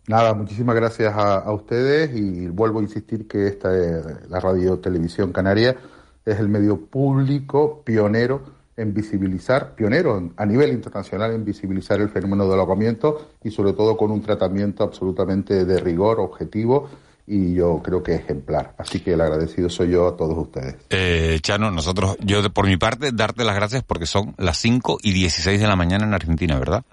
Nada, 0.07 0.35
muchísimas 0.35 0.75
gracias 0.75 1.13
a, 1.15 1.39
a, 1.39 1.53
ustedes 1.53 2.17
y 2.17 2.47
vuelvo 2.49 2.79
a 2.79 2.83
insistir 2.83 3.27
que 3.27 3.47
esta 3.47 3.77
es 3.77 4.31
la 4.31 4.41
radio 4.41 4.79
televisión 4.79 5.33
canaria 5.33 5.77
es 6.25 6.39
el 6.39 6.49
medio 6.49 6.87
público 6.87 7.83
pionero 7.85 8.43
en 8.77 8.95
visibilizar, 8.95 9.75
pionero 9.75 10.31
a 10.37 10.47
nivel 10.47 10.71
internacional 10.73 11.33
en 11.33 11.45
visibilizar 11.45 12.01
el 12.01 12.11
fenómeno 12.11 12.49
del 12.49 12.61
ahogamiento 12.61 13.31
y 13.43 13.51
sobre 13.51 13.73
todo 13.73 13.97
con 13.97 14.13
un 14.13 14.23
tratamiento 14.23 14.85
absolutamente 14.85 15.65
de 15.65 15.81
rigor, 15.81 16.21
objetivo 16.21 16.89
y 17.29 17.55
yo 17.55 17.81
creo 17.83 18.03
que 18.03 18.15
ejemplar. 18.15 18.75
Así 18.79 19.01
que 19.01 19.13
el 19.13 19.21
agradecido 19.21 19.69
soy 19.69 19.91
yo 19.91 20.09
a 20.09 20.17
todos 20.17 20.37
ustedes. 20.39 20.77
Eh, 20.91 21.39
Chano, 21.43 21.71
nosotros, 21.71 22.17
yo 22.21 22.43
por 22.51 22.67
mi 22.67 22.77
parte, 22.77 23.11
darte 23.13 23.45
las 23.45 23.55
gracias 23.55 23.83
porque 23.83 24.07
son 24.07 24.35
las 24.39 24.59
5 24.59 24.99
y 25.03 25.13
16 25.13 25.61
de 25.61 25.67
la 25.67 25.77
mañana 25.77 26.07
en 26.07 26.15
Argentina, 26.15 26.59
¿verdad? 26.59 26.85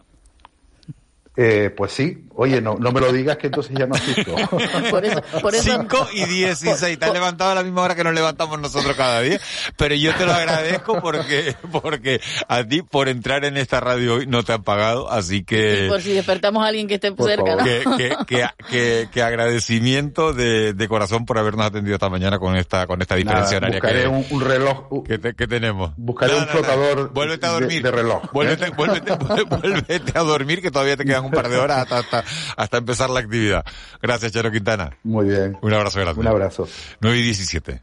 Eh, 1.37 1.73
pues 1.75 1.93
sí. 1.93 2.24
Oye, 2.37 2.59
no, 2.61 2.75
no 2.75 2.91
me 2.91 2.99
lo 2.99 3.11
digas 3.13 3.37
que 3.37 3.47
entonces 3.47 3.73
ya 3.77 3.87
no 3.87 3.95
asisto. 3.95 4.35
por 4.91 5.05
eso, 5.05 5.21
por 5.41 5.55
eso. 5.55 5.71
5 5.79 6.07
y 6.13 6.25
16. 6.25 6.99
Te 6.99 7.05
has 7.05 7.13
levantado 7.13 7.51
a 7.51 7.55
la 7.55 7.63
misma 7.63 7.81
hora 7.81 7.95
que 7.95 8.03
nos 8.03 8.13
levantamos 8.13 8.59
nosotros 8.59 8.95
cada 8.95 9.21
día. 9.21 9.39
Pero 9.77 9.95
yo 9.95 10.13
te 10.15 10.25
lo 10.25 10.33
agradezco 10.33 11.01
porque, 11.01 11.55
porque 11.71 12.19
a 12.47 12.63
ti 12.63 12.81
por 12.81 13.07
entrar 13.07 13.45
en 13.45 13.57
esta 13.57 13.79
radio 13.79 14.15
hoy 14.15 14.27
no 14.27 14.43
te 14.43 14.53
han 14.53 14.63
pagado. 14.63 15.09
Así 15.09 15.43
que. 15.43 15.85
Y 15.85 15.89
por 15.89 16.01
si 16.01 16.13
despertamos 16.13 16.63
a 16.63 16.67
alguien 16.67 16.87
que 16.87 16.95
esté 16.95 17.13
cerca, 17.15 17.55
¿no? 17.55 17.63
Que, 17.63 17.83
que, 17.97 18.15
que, 18.27 18.47
que, 18.69 19.09
que 19.11 19.23
agradecimiento 19.23 20.33
de, 20.33 20.73
de, 20.73 20.87
corazón 20.87 21.25
por 21.25 21.37
habernos 21.37 21.65
atendido 21.65 21.95
esta 21.95 22.09
mañana 22.09 22.37
con 22.37 22.55
esta, 22.57 22.85
con 22.85 23.01
esta 23.01 23.15
diferencia 23.15 23.59
Nada, 23.59 23.73
buscaré 23.73 24.01
que, 24.01 24.07
un, 24.07 24.25
un, 24.29 24.41
reloj. 24.41 25.03
Que, 25.05 25.17
te, 25.17 25.35
que, 25.35 25.47
tenemos. 25.47 25.91
Buscaré 25.95 26.33
no, 26.33 26.39
un 26.39 26.47
flotador. 26.47 26.97
No, 26.97 27.09
Vuélvete 27.09 27.45
a 27.45 27.49
dormir. 27.51 27.81
De, 27.81 27.91
de 27.91 27.95
reloj. 27.95 28.23
Vuélvete, 28.33 28.65
¿eh? 28.65 28.71
vuélvete, 28.75 29.13
vuélvete 29.49 30.17
a 30.17 30.21
dormir 30.21 30.61
que 30.61 30.71
todavía 30.71 30.97
te 30.97 31.05
quedan 31.05 31.25
un 31.25 31.31
par 31.31 31.49
de 31.49 31.57
horas 31.57 31.79
hasta, 31.79 31.99
hasta, 31.99 32.24
hasta 32.57 32.77
empezar 32.77 33.09
la 33.09 33.19
actividad. 33.21 33.63
Gracias, 34.01 34.31
Charo 34.31 34.51
Quintana. 34.51 34.97
Muy 35.03 35.27
bien. 35.27 35.57
Un 35.61 35.73
abrazo 35.73 35.99
grande. 35.99 36.19
Un 36.21 36.27
abrazo. 36.27 36.67
9 37.01 37.17
y 37.17 37.21
17. 37.23 37.81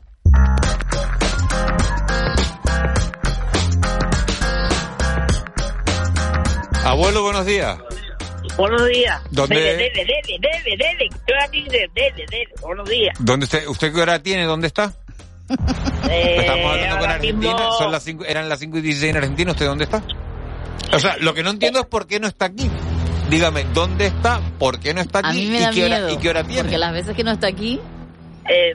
Abuelo, 6.85 7.23
buenos 7.23 7.47
días. 7.47 7.79
Buenos 8.57 8.87
días. 8.89 9.21
¿Dónde? 9.31 9.57
Dele, 9.57 9.73
dele, 9.95 10.05
dele, 10.05 10.39
dele, 10.41 10.77
dele. 10.77 11.09
Estoy 11.11 11.35
aquí, 11.47 11.65
dele, 11.69 11.91
dele, 11.95 12.27
dele. 12.31 12.49
Buenos 12.61 12.89
días. 12.89 13.17
¿Dónde 13.21 13.45
está? 13.45 13.59
¿Usted 13.71 13.93
qué 13.95 14.01
hora 14.01 14.19
tiene? 14.23 14.45
¿Dónde 14.45 14.67
está? 14.67 14.93
Eh, 16.11 16.37
Estamos 16.41 16.73
hablando 16.73 16.99
con 16.99 17.11
Argentina. 17.11 17.55
mismo... 17.55 17.73
Son 17.79 17.93
las 17.93 18.03
cinco, 18.03 18.25
eran 18.25 18.49
las 18.49 18.59
5 18.59 18.79
y 18.79 18.81
16 18.81 19.11
en 19.11 19.17
Argentina. 19.17 19.51
¿Usted 19.53 19.67
dónde 19.67 19.85
está? 19.85 20.03
O 20.93 20.99
sea, 20.99 21.17
lo 21.19 21.33
que 21.35 21.43
no 21.43 21.51
entiendo 21.51 21.81
es 21.81 21.87
por 21.87 22.07
qué 22.07 22.21
no 22.21 22.27
está 22.27 22.47
aquí. 22.47 22.71
Dígame, 23.33 23.65
¿dónde 23.73 24.09
está? 24.09 24.43
¿Por 24.59 24.79
qué 24.79 24.93
no 24.93 25.01
está 25.01 25.21
aquí? 25.21 25.29
A 25.29 25.33
mí 25.33 25.47
me 25.47 25.61
da 25.61 25.73
¿Y, 25.73 25.75
qué 25.75 25.89
miedo, 25.89 26.05
hora, 26.05 26.13
¿Y 26.13 26.17
qué 26.19 26.29
hora 26.29 26.45
tiene? 26.45 26.63
Porque 26.65 26.77
las 26.77 26.93
veces 26.93 27.17
que 27.17 27.25
no 27.25 27.31
está 27.31 27.47
aquí... 27.47 27.81
Eh, 28.47 28.75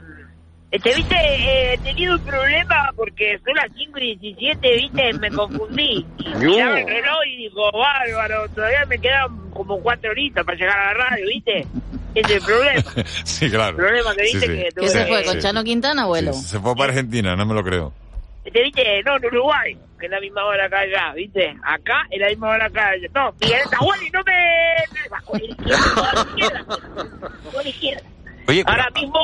te 0.82 0.94
viste, 0.96 1.14
eh, 1.14 1.74
he 1.74 1.78
tenido 1.78 2.16
un 2.16 2.20
problema 2.22 2.90
porque 2.96 3.38
son 3.44 3.54
las 3.54 3.66
5 3.76 3.98
y 4.00 4.16
17, 4.16 4.76
viste, 4.76 5.12
me 5.20 5.30
confundí. 5.30 6.04
Y 6.18 6.34
miraba 6.44 6.80
el 6.80 6.86
reloj 6.88 7.18
y 7.32 7.36
digo, 7.36 7.70
bárbaro, 7.70 8.48
todavía 8.48 8.84
me 8.86 8.98
quedan 8.98 9.48
como 9.50 9.78
cuatro 9.78 10.10
horitas 10.10 10.44
para 10.44 10.58
llegar 10.58 10.76
a 10.76 10.86
la 10.86 10.94
radio, 11.08 11.26
viste. 11.28 11.60
Ese 12.16 12.20
es 12.22 12.30
el 12.30 12.42
problema. 12.42 12.82
sí, 13.24 13.50
claro. 13.50 13.70
El 13.70 13.76
problema 13.76 14.14
que 14.16 14.22
viste 14.22 14.40
sí, 14.40 14.46
sí. 14.46 14.52
que 14.54 14.70
tuve 14.72 14.84
¿Qué 14.86 14.88
se 14.88 15.06
fue? 15.06 15.22
que- 15.22 15.28
¿Con 15.28 15.38
Chano 15.38 15.62
Quintana, 15.62 16.02
abuelo? 16.02 16.32
Sí, 16.32 16.42
se 16.42 16.58
fue 16.58 16.74
para 16.74 16.90
Argentina, 16.90 17.36
no 17.36 17.46
me 17.46 17.54
lo 17.54 17.62
creo. 17.62 17.92
Te 18.52 18.62
viste, 18.62 19.02
no, 19.04 19.16
en 19.16 19.24
Uruguay, 19.26 19.76
que 19.98 20.06
es 20.06 20.10
la 20.12 20.20
misma 20.20 20.44
hora 20.44 20.66
acá 20.66 20.80
allá, 20.80 21.12
viste. 21.14 21.54
Acá 21.62 22.06
es 22.10 22.20
la 22.20 22.28
misma 22.28 22.48
hora 22.50 22.66
acá 22.66 22.88
allá. 22.90 23.08
No, 23.14 23.32
Miguel 23.40 23.60
Tahueli, 23.70 24.10
no 24.10 24.20
me... 24.24 25.08
Bajo 25.10 25.32
la 25.36 25.44
izquierda, 25.44 26.64
bajo 27.44 27.62
la 27.62 27.68
izquierda. 27.68 28.02
Oye, 28.48 28.64
pero- 28.64 28.68
Ahora 28.82 28.90
mismo, 28.94 29.20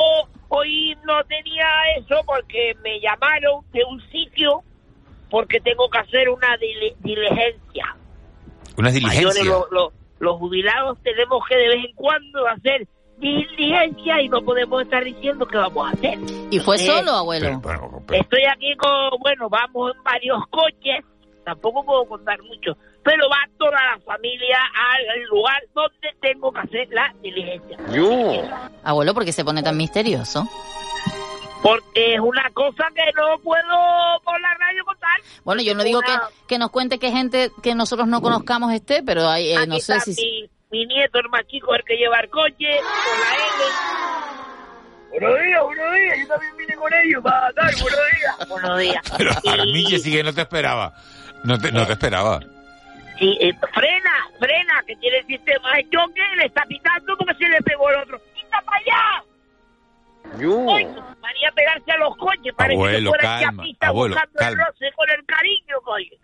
hoy 0.48 0.96
no 1.04 1.22
tenía 1.24 1.66
eso 1.98 2.20
porque 2.26 2.74
me 2.82 3.00
llamaron 3.00 3.64
de 3.72 3.84
un 3.84 4.00
sitio 4.10 4.62
porque 5.30 5.60
tengo 5.60 5.88
que 5.90 5.98
hacer 5.98 6.28
una 6.28 6.56
dili- 6.58 6.94
diligencia. 7.00 7.96
Una 8.76 8.90
Mayores, 8.90 8.94
diligencia. 8.94 9.44
lo- 9.44 9.66
lo- 9.70 9.92
los 10.20 10.38
jubilados 10.38 10.98
tenemos 11.02 11.42
que 11.48 11.56
de 11.56 11.68
vez 11.68 11.84
en 11.86 11.94
cuando 11.96 12.46
hacer 12.46 12.86
diligencia 13.18 14.20
y 14.22 14.28
no 14.28 14.42
podemos 14.42 14.82
estar 14.82 15.02
diciendo 15.04 15.46
que 15.46 15.56
vamos 15.56 15.86
a 15.88 15.90
hacer. 15.92 16.18
¿Y 16.50 16.58
fue 16.60 16.76
Eh, 16.76 16.78
solo, 16.86 17.12
abuelo? 17.12 17.60
Estoy 18.12 18.42
aquí 18.50 18.74
con, 18.76 19.18
bueno, 19.20 19.48
vamos 19.48 19.92
en 19.96 20.02
varios 20.02 20.38
coches, 20.50 21.04
tampoco 21.44 21.84
puedo 21.84 22.04
contar 22.06 22.40
mucho, 22.42 22.76
pero 23.02 23.24
va 23.30 23.38
toda 23.58 23.72
la 23.72 23.98
familia 24.04 24.58
al 24.74 25.22
lugar 25.30 25.62
donde 25.74 26.08
tengo 26.20 26.52
que 26.52 26.60
hacer 26.60 26.88
la 26.90 27.14
diligencia. 27.22 27.78
Abuelo, 28.82 29.14
¿por 29.14 29.24
qué 29.24 29.32
se 29.32 29.44
pone 29.44 29.62
tan 29.62 29.76
misterioso? 29.76 30.46
Porque 31.62 32.14
es 32.14 32.20
una 32.20 32.50
cosa 32.50 32.84
que 32.94 33.02
no 33.16 33.38
puedo 33.42 34.20
por 34.22 34.38
la 34.40 34.54
radio 34.54 34.84
contar. 34.84 35.10
Bueno, 35.44 35.62
yo 35.62 35.74
no 35.74 35.82
digo 35.82 36.00
que, 36.02 36.12
Una- 36.12 36.28
que 36.46 36.58
nos 36.58 36.70
cuente 36.70 36.98
que 36.98 37.10
gente 37.10 37.50
que 37.62 37.74
nosotros 37.74 38.06
no 38.06 38.20
conozcamos 38.20 38.70
esté, 38.72 39.02
pero 39.02 39.26
hay, 39.28 39.52
eh, 39.52 39.66
no 39.66 39.78
sé 39.80 39.98
si... 40.00 40.50
mi, 40.74 40.86
nieto, 40.86 41.20
el 41.20 41.28
más 41.28 41.46
chico, 41.46 41.74
el 41.74 41.84
que 41.84 41.96
lleva 41.96 42.18
el 42.18 42.28
coche, 42.28 42.80
con 42.80 43.20
la 43.20 43.34
L. 43.36 43.64
Buenos 45.10 45.44
días, 45.44 45.62
buenos 45.62 45.94
días, 45.94 46.18
yo 46.18 46.26
también 46.26 46.56
vine 46.56 46.74
con 46.74 46.92
ellos 46.92 47.22
para 47.22 47.52
dar 47.52 47.72
buenos 47.80 48.00
días. 48.12 48.48
Buenos 48.48 48.78
días. 48.80 49.02
Pero 49.18 49.30
Armiche 49.52 49.98
sí 50.00 50.10
que 50.10 50.24
no 50.24 50.34
te 50.34 50.40
esperaba. 50.40 50.92
No 51.44 51.58
te, 51.58 51.70
no 51.70 51.86
te 51.86 51.92
esperaba. 51.92 52.40
Sí, 53.18 53.38
eh, 53.40 53.52
frena, 53.72 54.28
frena, 54.40 54.82
que 54.86 54.96
tiene 54.96 55.18
el 55.18 55.26
sistema 55.26 55.76
de 55.76 55.88
choque, 55.88 56.22
le 56.36 56.46
está 56.46 56.64
pitando 56.66 57.16
porque 57.16 57.34
se 57.34 57.48
le 57.48 57.62
pegó 57.62 57.90
el 57.90 57.96
otro. 58.00 58.20
¡Quita 58.34 58.60
para 58.62 58.78
allá! 58.78 59.24
Coño, 60.32 61.16
María 61.20 61.52
pegarse 61.54 61.92
a 61.92 61.98
los 61.98 62.16
coches, 62.16 62.52
parece 62.56 62.74
Abuelo, 62.74 63.12
que 63.12 63.18
fuera 63.18 63.38
calma, 63.38 63.62
chapista 63.62 63.86
abuelo, 63.86 64.14
buscando 64.16 64.40
el 64.40 64.46
calma. 64.46 64.64
roce 64.64 64.92
con 64.96 65.10
el 65.10 65.24
cariño, 65.26 65.80
coño. 65.84 66.18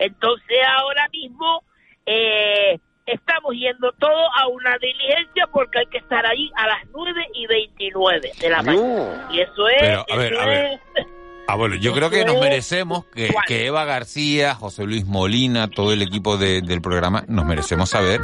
Entonces 0.00 0.58
ahora 0.66 1.08
mismo 1.12 1.62
eh, 2.06 2.80
estamos 3.06 3.52
yendo 3.54 3.92
todo 3.98 4.26
a 4.38 4.46
una 4.48 4.76
diligencia 4.78 5.46
porque 5.52 5.80
hay 5.80 5.86
que 5.86 5.98
estar 5.98 6.24
allí 6.26 6.50
a 6.56 6.66
las 6.66 6.78
9 6.94 7.20
y 7.34 7.46
29 7.46 8.32
de 8.40 8.50
la 8.50 8.62
mañana. 8.62 9.28
Y 9.32 9.40
eso 9.40 9.68
es... 9.68 9.76
Pero, 9.80 10.04
a 10.10 10.16
ver, 10.16 10.32
eso 10.32 10.42
a 10.42 10.46
ver. 10.46 10.64
es- 10.96 11.06
Abuelo, 11.48 11.74
yo 11.74 11.92
creo 11.92 12.08
que 12.08 12.24
nos 12.24 12.38
merecemos 12.40 13.04
que, 13.06 13.28
que 13.48 13.66
Eva 13.66 13.84
García, 13.84 14.54
José 14.54 14.84
Luis 14.84 15.04
Molina, 15.04 15.68
todo 15.68 15.92
el 15.92 16.00
equipo 16.00 16.38
de- 16.38 16.62
del 16.62 16.80
programa, 16.80 17.24
nos 17.26 17.44
merecemos 17.44 17.90
saber 17.90 18.20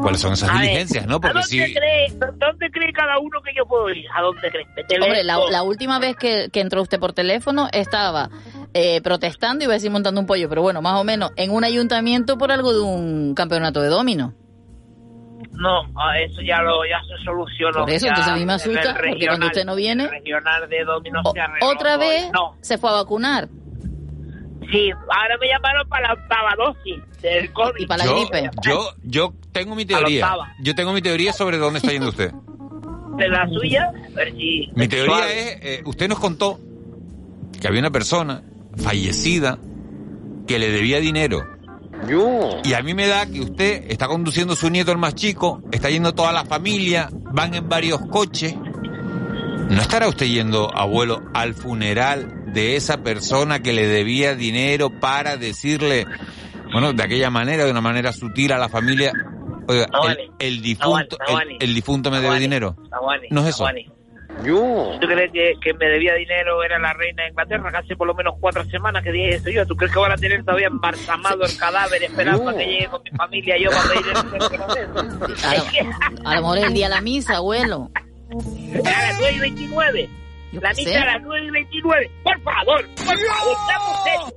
cuáles 0.00 0.22
son 0.22 0.32
esas 0.32 0.48
A 0.48 0.52
ver, 0.54 0.62
diligencias, 0.62 1.06
¿no? 1.06 1.16
¿A 1.16 1.20
Porque 1.20 1.34
dónde, 1.34 1.48
si... 1.48 1.74
cree, 1.74 2.08
¿Dónde 2.38 2.70
cree 2.70 2.90
cada 2.94 3.18
uno 3.18 3.42
que 3.42 3.52
yo 3.54 3.66
puedo 3.66 3.90
ir? 3.90 4.06
¿A 4.14 4.22
dónde 4.22 4.50
cree? 4.50 4.66
Hombre, 5.02 5.22
la, 5.22 5.38
la 5.50 5.62
última 5.62 5.98
vez 5.98 6.16
que, 6.16 6.48
que 6.50 6.60
entró 6.60 6.80
usted 6.80 6.98
por 6.98 7.12
teléfono 7.12 7.68
estaba 7.72 8.30
eh, 8.74 9.00
protestando, 9.02 9.64
iba 9.64 9.72
a 9.72 9.76
decir 9.76 9.90
montando 9.90 10.20
un 10.20 10.26
pollo, 10.26 10.48
pero 10.48 10.62
bueno, 10.62 10.80
más 10.82 10.98
o 11.00 11.04
menos, 11.04 11.30
en 11.36 11.50
un 11.50 11.64
ayuntamiento 11.64 12.38
por 12.38 12.50
algo 12.52 12.72
de 12.72 12.80
un 12.80 13.34
campeonato 13.34 13.80
de 13.82 13.88
domino. 13.88 14.34
No, 15.52 15.80
a 16.00 16.18
eso 16.18 16.40
ya 16.40 16.62
lo 16.62 16.84
ya 16.86 17.00
se 17.02 17.22
solucionó. 17.24 17.80
Por 17.80 17.90
eso, 17.90 18.06
Ya 18.06 18.10
entonces 18.12 18.32
a 18.32 18.36
mí 18.36 18.46
me 18.46 18.54
asusta, 18.54 18.94
porque 18.94 19.08
cuando 19.08 19.16
regional- 19.18 19.46
usted 19.48 19.64
no 19.66 19.74
viene- 19.76 20.08
regional 20.08 20.68
de 20.68 20.84
Domino 20.84 21.20
se 21.32 21.40
arregló 21.40 21.68
Otra 21.68 21.96
vez 21.98 22.30
No, 22.32 22.56
se 22.62 22.78
fue 22.78 22.90
a 22.90 22.94
vacunar. 22.94 23.48
sí, 24.70 24.90
ahora 24.90 25.36
me 25.40 25.48
llamaron 25.48 25.88
para 25.88 26.08
la 26.08 26.14
octava 26.14 26.54
dosis 26.56 27.02
del 27.20 27.52
COVID. 27.52 27.80
Y 27.82 27.86
para 27.86 28.04
la 28.04 28.10
yo, 28.10 28.16
gripe. 28.28 28.50
yo, 28.64 28.80
yo 29.04 29.34
tengo 29.52 29.74
mi 29.74 29.84
teoría. 29.84 30.34
Yo 30.62 30.74
tengo 30.74 30.92
mi 30.92 31.02
teoría 31.02 31.32
sobre 31.32 31.58
dónde 31.58 31.78
está 31.80 31.92
yendo 31.92 32.08
usted. 32.08 32.32
De 33.18 33.28
la 33.28 33.46
suya, 33.48 33.92
a 34.12 34.14
ver 34.16 34.32
si... 34.32 34.70
Mi 34.74 34.88
teoría 34.88 35.14
suave. 35.16 35.32
es, 35.52 35.58
eh, 35.80 35.82
usted 35.84 36.08
nos 36.08 36.18
contó 36.18 36.58
que 37.60 37.68
había 37.68 37.80
una 37.80 37.90
persona 37.90 38.42
fallecida 38.76 39.58
que 40.46 40.58
le 40.58 40.70
debía 40.70 41.00
dinero. 41.00 41.42
Y 42.64 42.74
a 42.74 42.82
mí 42.82 42.94
me 42.94 43.06
da 43.06 43.26
que 43.26 43.40
usted 43.40 43.84
está 43.88 44.08
conduciendo 44.08 44.56
su 44.56 44.70
nieto 44.70 44.90
el 44.92 44.98
más 44.98 45.14
chico, 45.14 45.62
está 45.70 45.88
yendo 45.88 46.12
toda 46.14 46.32
la 46.32 46.44
familia, 46.44 47.08
van 47.12 47.54
en 47.54 47.68
varios 47.68 48.00
coches. 48.10 48.54
¿No 48.56 49.80
estará 49.80 50.08
usted 50.08 50.26
yendo, 50.26 50.70
abuelo, 50.74 51.22
al 51.32 51.54
funeral 51.54 52.52
de 52.52 52.76
esa 52.76 53.02
persona 53.02 53.60
que 53.60 53.72
le 53.72 53.86
debía 53.86 54.34
dinero 54.34 54.90
para 55.00 55.36
decirle, 55.36 56.06
bueno, 56.72 56.92
de 56.92 57.02
aquella 57.02 57.30
manera, 57.30 57.64
de 57.64 57.70
una 57.70 57.80
manera 57.80 58.12
sutil 58.12 58.52
a 58.52 58.58
la 58.58 58.68
familia, 58.68 59.12
oiga, 59.68 59.86
el, 60.08 60.30
el 60.38 60.62
difunto, 60.62 61.16
el, 61.28 61.56
el 61.60 61.74
difunto 61.74 62.10
me 62.10 62.20
debe 62.20 62.38
dinero? 62.40 62.76
No 63.30 63.42
es 63.42 63.54
eso. 63.54 63.64
Aguane. 64.50 64.98
¿Tú 65.00 65.06
crees 65.06 65.32
que, 65.32 65.54
que 65.60 65.74
me 65.74 65.86
debía 65.86 66.14
dinero 66.14 66.62
era 66.62 66.78
la 66.78 66.92
reina 66.94 67.22
de 67.24 67.28
Inglaterra? 67.30 67.70
Que 67.70 67.76
hace 67.78 67.96
por 67.96 68.06
lo 68.06 68.14
menos 68.14 68.34
cuatro 68.40 68.64
semanas 68.64 69.02
que 69.02 69.12
dije 69.12 69.36
eso 69.36 69.50
yo. 69.50 69.66
¿Tú 69.66 69.76
crees 69.76 69.92
que 69.92 69.98
van 69.98 70.12
a 70.12 70.16
tener 70.16 70.44
todavía 70.44 70.66
embalsamado 70.68 71.44
el 71.44 71.56
cadáver 71.56 72.02
esperando 72.02 72.48
a 72.50 72.54
que 72.56 72.64
llegue 72.66 72.88
con 72.88 73.02
mi 73.02 73.10
familia 73.10 73.56
yo 73.58 73.70
para 73.70 73.82
pedir 73.88 74.06
el 74.06 74.92
no? 74.94 75.00
A 75.44 75.54
lo, 76.24 76.28
a 76.28 76.34
lo 76.34 76.40
mejor 76.42 76.58
es 76.58 76.64
el 76.64 76.74
día 76.74 76.88
de 76.88 76.94
la 76.94 77.00
misa, 77.00 77.36
abuelo. 77.36 77.90
A 77.94 78.34
las 78.90 79.18
9 79.20 79.34
y 79.36 79.40
29. 79.40 80.08
Yo 80.52 80.60
La 80.60 80.70
misa 80.70 80.90
sé. 80.90 80.98
a 80.98 81.04
las 81.06 81.22
9 81.22 81.46
y 81.46 81.50
29. 81.50 82.10
Por 82.24 82.40
favor, 82.42 82.86
por 82.94 83.04
favor, 83.06 83.56
estamos 83.60 84.04
serios. 84.04 84.34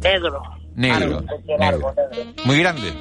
Negro. 0.04 0.42
Negro. 0.76 1.24
Coche 1.26 1.58
largo, 1.60 1.94
negro. 2.12 2.34
Muy 2.46 2.60
grande. 2.60 2.94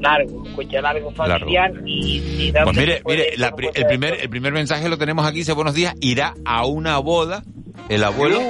Largo, 0.00 0.44
coche 0.54 0.80
largo 0.80 1.10
familiar 1.12 1.72
y... 1.84 2.18
y 2.46 2.52
Pues 2.52 2.64
¿dónde 2.64 2.80
mire, 2.80 3.02
mire, 3.04 3.30
ir 3.34 3.40
la 3.40 3.48
el, 3.48 3.56
de 3.72 3.84
primer, 3.84 4.14
el 4.20 4.30
primer 4.30 4.52
mensaje 4.52 4.88
lo 4.88 4.96
tenemos 4.96 5.26
aquí, 5.26 5.38
dice 5.38 5.52
buenos 5.54 5.74
días, 5.74 5.92
irá 6.00 6.34
a 6.44 6.64
una 6.66 6.98
boda 6.98 7.42
el 7.88 8.04
abuelo 8.04 8.40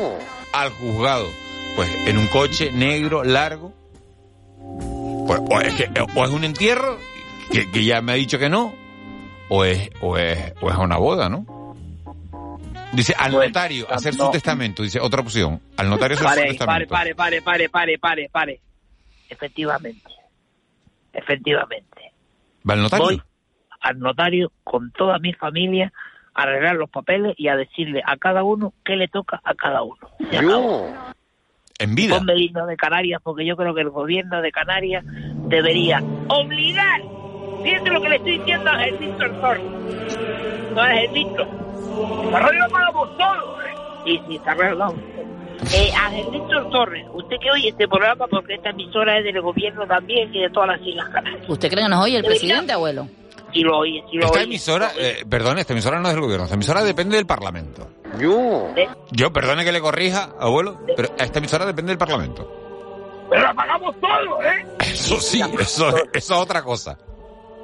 al 0.52 0.70
juzgado. 0.70 1.26
Pues 1.76 1.88
en 2.06 2.18
un 2.18 2.26
coche 2.28 2.72
negro, 2.72 3.22
largo. 3.24 3.72
Pues, 5.26 5.40
o, 5.50 5.60
es 5.60 5.74
que, 5.74 5.88
o 6.16 6.24
es 6.24 6.30
un 6.30 6.44
entierro, 6.44 6.98
que, 7.52 7.70
que 7.70 7.84
ya 7.84 8.00
me 8.00 8.12
ha 8.12 8.14
dicho 8.16 8.38
que 8.38 8.48
no, 8.48 8.74
o 9.48 9.64
es, 9.64 9.90
o 10.00 10.16
es, 10.16 10.54
o 10.60 10.70
es 10.70 10.76
una 10.76 10.96
boda, 10.96 11.28
¿no? 11.28 11.44
Dice, 12.92 13.14
al 13.18 13.32
Pues, 13.32 13.48
notario 13.48 13.86
hacer 13.92 14.16
no. 14.16 14.24
su 14.26 14.30
testamento, 14.32 14.82
dice 14.82 14.98
otra 15.00 15.20
opción, 15.20 15.60
al 15.76 15.90
notario 15.90 16.16
hacer 16.16 16.26
su 16.28 16.34
Pare, 16.34 16.48
testamento. 16.48 16.88
pare, 16.94 17.14
pare, 17.14 17.42
pare, 17.42 17.68
pare, 17.68 17.98
pare, 17.98 18.28
pare. 18.30 18.60
Efectivamente. 19.28 20.10
Efectivamente. 21.12 22.12
¿Va 22.68 22.74
al 22.74 22.82
notario? 22.82 23.04
Voy 23.06 23.22
al 23.80 23.98
notario 24.00 24.50
con 24.64 24.90
toda 24.92 25.18
mi 25.18 25.32
familia 25.34 25.92
arreglar 26.42 26.76
los 26.76 26.88
papeles 26.88 27.34
y 27.36 27.48
a 27.48 27.56
decirle 27.56 28.02
a 28.04 28.16
cada 28.16 28.44
uno 28.44 28.72
qué 28.84 28.96
le 28.96 29.08
toca 29.08 29.40
a 29.44 29.54
cada 29.54 29.82
uno. 29.82 29.98
Acabó. 30.32 30.94
En 31.78 31.94
vida. 31.94 32.18
Ponme 32.18 32.32
el 32.32 32.42
himno 32.42 32.66
de 32.66 32.76
Canarias 32.76 33.20
porque 33.22 33.46
yo 33.46 33.56
creo 33.56 33.74
que 33.74 33.82
el 33.82 33.90
gobierno 33.90 34.40
de 34.42 34.50
Canarias 34.50 35.04
debería 35.48 36.02
obligar. 36.28 37.02
Fíjate 37.62 37.90
lo 37.90 38.00
que 38.00 38.08
le 38.08 38.16
estoy 38.16 38.38
diciendo 38.38 38.70
a 38.70 38.84
el 38.84 38.98
Víctor 38.98 39.40
Torres. 39.40 39.64
No 40.74 40.86
es 40.86 41.08
el 41.08 41.12
Víctor. 41.12 41.48
La 42.32 42.40
radio 42.40 42.60
la 42.60 42.68
pagamos 42.68 43.16
todos. 43.16 43.64
¿eh? 43.64 43.74
Sí, 44.04 44.20
sí, 44.28 44.36
está 44.36 44.52
arreglado. 44.52 44.94
Eh, 45.74 45.90
Ángel 46.00 46.26
Víctor 46.30 46.70
Torres, 46.70 47.04
usted 47.12 47.36
que 47.42 47.50
oye 47.50 47.68
este 47.70 47.88
programa 47.88 48.26
porque 48.28 48.54
esta 48.54 48.70
emisora 48.70 49.18
es 49.18 49.24
del 49.24 49.40
gobierno 49.40 49.86
también 49.86 50.32
y 50.32 50.40
de 50.40 50.50
todas 50.50 50.68
las 50.68 50.80
Islas 50.86 51.08
Canarias. 51.08 51.48
¿Usted 51.48 51.68
cree 51.68 51.82
que 51.82 51.90
nos 51.90 52.04
oye 52.04 52.16
el 52.16 52.24
presidente, 52.24 52.72
abuelo? 52.72 53.08
Si 53.52 53.60
lo 53.60 53.78
oye, 53.78 54.04
si 54.10 54.16
lo 54.16 54.26
Esta 54.26 54.38
oye. 54.38 54.44
emisora, 54.44 54.90
eh, 54.98 55.24
perdón, 55.28 55.58
esta 55.58 55.72
emisora 55.72 55.98
no 56.00 56.08
es 56.08 56.14
del 56.14 56.22
gobierno, 56.22 56.44
esta 56.44 56.54
emisora 56.54 56.82
depende 56.82 57.16
del 57.16 57.26
Parlamento. 57.26 57.88
¿Eh? 58.76 58.88
Yo, 59.12 59.32
perdone 59.32 59.64
que 59.64 59.72
le 59.72 59.80
corrija, 59.80 60.30
abuelo, 60.38 60.78
pero 60.96 61.08
esta 61.18 61.38
emisora 61.38 61.64
depende 61.64 61.90
del 61.92 61.98
Parlamento. 61.98 62.50
Pero 63.30 63.42
la 63.42 63.54
pagamos 63.54 63.94
todos, 64.00 64.44
¿eh? 64.44 64.66
Eso 64.80 65.20
sí, 65.20 65.40
eso, 65.60 65.88
eso 65.88 66.04
es 66.12 66.30
otra 66.30 66.62
cosa. 66.62 66.98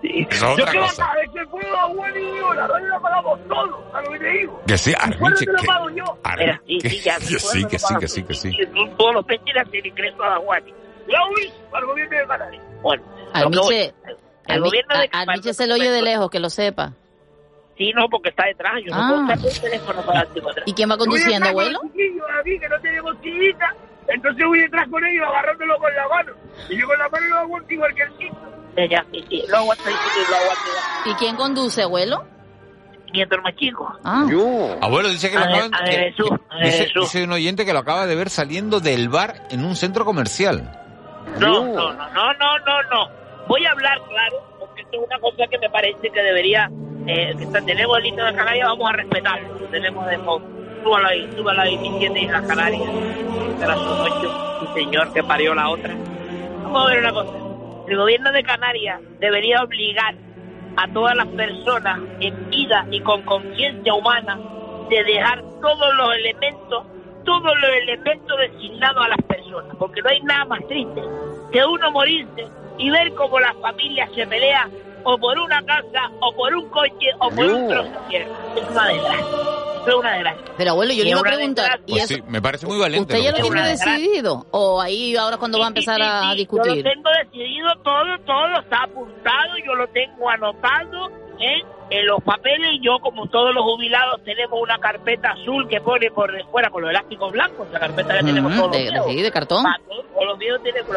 Eso 0.03 0.29
es 0.31 0.41
Yo 0.41 0.53
otra 0.53 0.71
que 0.73 0.79
cosa. 0.79 1.15
la 1.15 1.33
que 1.33 1.47
puedo, 1.47 1.79
abuelo 1.79 2.19
y 2.19 2.39
yo, 2.39 2.53
la 2.55 2.67
radio 2.67 2.89
la 2.89 3.01
pagamos 3.01 3.41
todos, 3.49 3.95
a 3.95 4.03
lo 4.03 4.11
que 4.13 4.19
te 4.19 4.29
digo. 4.29 4.63
Que 4.67 4.77
sí, 4.79 4.93
¿Cuándo 4.95 5.17
Armiche, 5.27 5.47
lo 5.47 5.55
que, 5.59 5.67
pago 5.67 5.91
yo? 5.91 6.05
Ar- 6.23 6.61
sí, 6.67 6.79
que- 6.79 6.91
sí, 6.91 7.01
ya, 7.01 7.17
que 7.17 7.25
sí, 7.25 7.37
¿cuándo 7.41 7.69
que 7.69 7.77
lo 7.77 8.09
sí, 8.09 8.23
que 8.23 8.35
sí, 8.35 8.51
sí. 8.53 8.59
Todos 8.99 9.15
los 9.15 9.27
vecinos 9.27 9.71
tienen 9.71 9.91
ingreso 9.91 10.23
a 10.23 10.29
la 10.31 10.39
Guati. 10.39 10.71
Yo 11.09 11.17
uy, 11.35 11.53
al 11.73 11.87
gobierno 11.87 12.19
de 12.19 12.27
Canarias. 12.27 12.63
Bueno, 12.83 13.03
lo 13.33 13.41
Armiche, 13.41 13.95
voy- 14.05 14.15
el 14.47 14.61
gobierno 14.61 14.99
de 14.99 15.09
a- 15.13 15.21
Armiche 15.23 15.55
se 15.55 15.67
lo 15.67 15.75
oye 15.75 15.91
de 15.91 16.03
lejos, 16.03 16.31
que 16.31 16.41
lo 16.41 16.51
sepa. 16.51 16.93
Sí, 17.77 17.93
no, 17.93 18.09
porque 18.09 18.29
está 18.29 18.47
detrás. 18.47 18.75
Yo 18.87 18.93
Ah. 18.95 18.99
no 18.99 19.09
puedo 19.09 19.21
estar 19.23 19.39
con 19.39 19.49
el 19.49 19.61
teléfono 19.61 20.03
para 20.07 20.21
atrás. 20.21 20.45
¿Y 20.67 20.73
quién 20.75 20.91
va 20.91 20.97
conduciendo, 20.97 21.47
Yo 21.47 21.51
abuelo? 21.51 21.81
aquí, 22.41 22.59
que 22.61 22.69
no 22.69 22.81
tenemos 22.81 23.21
chillita. 23.23 23.75
Entonces 24.07 24.45
voy 24.47 24.61
detrás 24.61 24.87
con 24.89 25.05
ellos 25.05 25.25
agarrándolo 25.27 25.79
con 25.79 25.95
la 25.95 26.09
mano. 26.09 26.33
Y 26.69 26.79
yo 26.79 26.87
con 26.87 26.99
la 26.99 27.09
mano 27.09 27.27
lo 27.27 27.37
aguanto 27.39 27.73
igual 27.73 27.95
que 27.95 28.03
el 28.03 28.19
chico. 28.19 28.37
Ya, 28.91 29.05
sí, 29.13 29.25
sí, 29.29 29.43
lo 29.49 29.57
aguanto 29.59 29.85
y 29.89 30.31
lo 30.31 30.37
aguanto. 30.37 30.71
¿Y 31.07 31.15
quién 31.15 31.37
conduce, 31.37 31.83
abuelo? 31.83 32.25
Nieto 33.13 33.37
el 33.37 33.43
más 33.43 33.55
chico. 33.57 33.97
Ah. 34.05 34.27
Abuelo, 34.83 35.09
dice 35.09 35.31
que 35.31 35.39
lo 35.39 35.45
acaban 35.45 35.73
a 35.75 35.83
ver, 35.85 36.13
Jesús, 36.13 36.31
a 36.51 36.57
ver, 36.57 36.65
dice, 36.67 36.85
Jesús. 36.87 37.03
dice 37.05 37.25
un 37.25 37.33
oyente 37.33 37.65
que 37.65 37.73
lo 37.73 37.79
acaba 37.79 38.07
de 38.07 38.15
ver 38.17 38.29
saliendo 38.29 38.81
del 38.81 39.09
bar 39.09 39.47
en 39.51 39.65
un 39.65 39.75
centro 39.77 40.05
comercial. 40.05 40.81
No, 41.39 41.65
no, 41.65 41.93
no, 41.93 41.93
no, 42.13 42.33
no, 42.35 42.59
no, 42.59 42.83
no. 42.91 43.24
Voy 43.47 43.65
a 43.67 43.73
hablar 43.73 44.01
claro, 44.09 44.43
porque 44.59 44.83
esto 44.83 44.97
es 45.01 45.07
una 45.07 45.19
cosa 45.19 45.47
que 45.49 45.59
me 45.59 45.69
parece 45.69 46.11
que 46.11 46.23
debería, 46.23 46.71
eh, 47.07 47.35
que 47.39 47.47
tenemos 47.61 47.99
el 47.99 48.07
himno 48.07 48.25
de 48.25 48.35
Canarias, 48.35 48.69
vamos 48.69 48.89
a 48.89 48.93
respetarlo. 48.93 49.59
Lo 49.59 49.67
tenemos 49.67 50.07
de 50.07 50.19
fondo. 50.19 50.49
Súbalo 50.83 51.09
ahí, 51.09 51.31
súbalo 51.37 51.61
ahí, 51.61 51.79
mi 51.79 51.99
siete 51.99 52.21
Islas 52.21 52.47
Canarias. 52.47 52.83
De 53.59 53.67
las 53.67 53.79
ocho, 53.79 54.75
señor, 54.75 55.13
que 55.13 55.23
parió 55.23 55.55
la 55.55 55.69
otra. 55.69 55.95
Vamos 56.63 56.85
a 56.85 56.91
ver 56.91 56.99
una 57.01 57.13
cosa. 57.13 57.33
El 57.89 57.97
gobierno 57.99 58.33
de 58.33 58.43
Canarias 58.43 59.01
debería 59.21 59.63
obligar 59.63 60.15
a 60.77 60.89
todas 60.93 61.15
las 61.15 61.29
personas 61.29 62.01
en 62.21 62.51
vida 62.51 62.87
y 62.91 63.01
con 63.01 63.23
conciencia 63.23 63.95
humana 63.95 64.39
de 64.89 65.05
dejar 65.05 65.43
todos 65.61 65.95
los 65.97 66.17
elementos, 66.17 66.87
todos 67.25 67.53
los 67.61 67.71
elementos 67.83 68.39
designados 68.39 69.05
a 69.05 69.09
las 69.09 69.23
personas, 69.27 69.77
porque 69.79 70.03
no 70.03 70.09
hay 70.09 70.21
nada 70.23 70.45
más 70.47 70.67
triste 70.67 71.03
que 71.53 71.65
uno 71.65 71.91
morirse 71.93 72.47
y 72.79 72.91
ver 72.91 73.13
cómo 73.15 73.39
la 73.41 73.55
familia 73.55 74.09
se 74.15 74.27
pelea 74.27 74.69
o 75.07 75.19
por 75.19 75.39
una 75.39 75.63
casa, 75.65 76.11
o 76.21 76.33
por 76.35 76.55
un 76.55 76.69
coche, 76.71 77.09
o 77.19 77.29
por 77.31 77.45
un 77.45 77.69
trozo 77.69 77.91
de 77.91 77.99
tierra. 78.09 78.27
Es 78.57 78.69
una 78.71 78.89
desgracia. 78.89 79.27
Es 79.87 79.95
una 79.95 80.13
desgracia. 80.15 80.45
Pero 80.57 80.71
abuelo, 80.71 80.93
yo 80.95 81.01
Y 81.03 81.05
le 81.05 81.11
iba 81.11 81.21
a 81.21 81.23
preguntar. 81.23 81.81
¿y 81.85 81.91
Pues 81.93 82.05
eso, 82.05 82.15
sí, 82.15 82.23
me 82.27 82.41
parece 82.41 82.67
muy 82.67 82.79
valiente. 82.79 83.13
usted 83.13 83.23
ya 83.25 83.37
lo 83.37 83.43
tiene 83.49 83.69
decidido? 83.69 84.47
¿O 84.51 84.81
ahí 84.81 85.15
ahora 85.15 85.35
es 85.35 85.39
cuando 85.39 85.59
va 85.59 85.67
a 85.67 85.69
empezar 85.69 86.01
a 86.01 86.23
Yo 86.23 86.29
lo 86.31 86.35
discutir? 86.37 86.83
tengo 86.83 87.11
decidido 87.23 87.69
todo, 87.83 88.19
todo 88.25 88.61
está 88.61 88.85
apuntado, 88.85 89.59
yo 89.67 89.75
lo 89.75 89.87
tengo 89.89 90.31
anotado 90.31 91.11
en, 91.39 91.61
en 91.91 92.07
los 92.07 92.23
papeles 92.23 92.69
y 92.73 92.81
yo, 92.83 92.99
como 93.01 93.27
todos 93.27 93.55
los 93.55 93.63
jubilados, 93.63 94.23
tenemos 94.25 94.59
una 94.59 94.79
carpeta 94.79 95.33
azul 95.33 95.69
que 95.69 95.83
pone 95.83 96.11
por 96.13 96.33
de 96.33 96.43
fuera 96.45 96.71
con 96.71 96.81
los 96.81 96.91
elásticos 96.91 97.31
blancos, 97.31 97.69
la 97.71 97.81
carpeta 97.81 98.15
que 98.21 98.25
tenemos 98.25 98.53
Ujú, 98.53 98.61
todos 98.63 98.73
de- 98.79 98.91
los 98.91 99.07
sí, 99.07 99.21
de 99.21 99.31
cartón. 99.31 99.65
Todos- 99.87 100.07
todos 100.15 100.27
los 100.29 100.39
viejos 100.39 100.63
tienen 100.63 100.87
por 100.87 100.97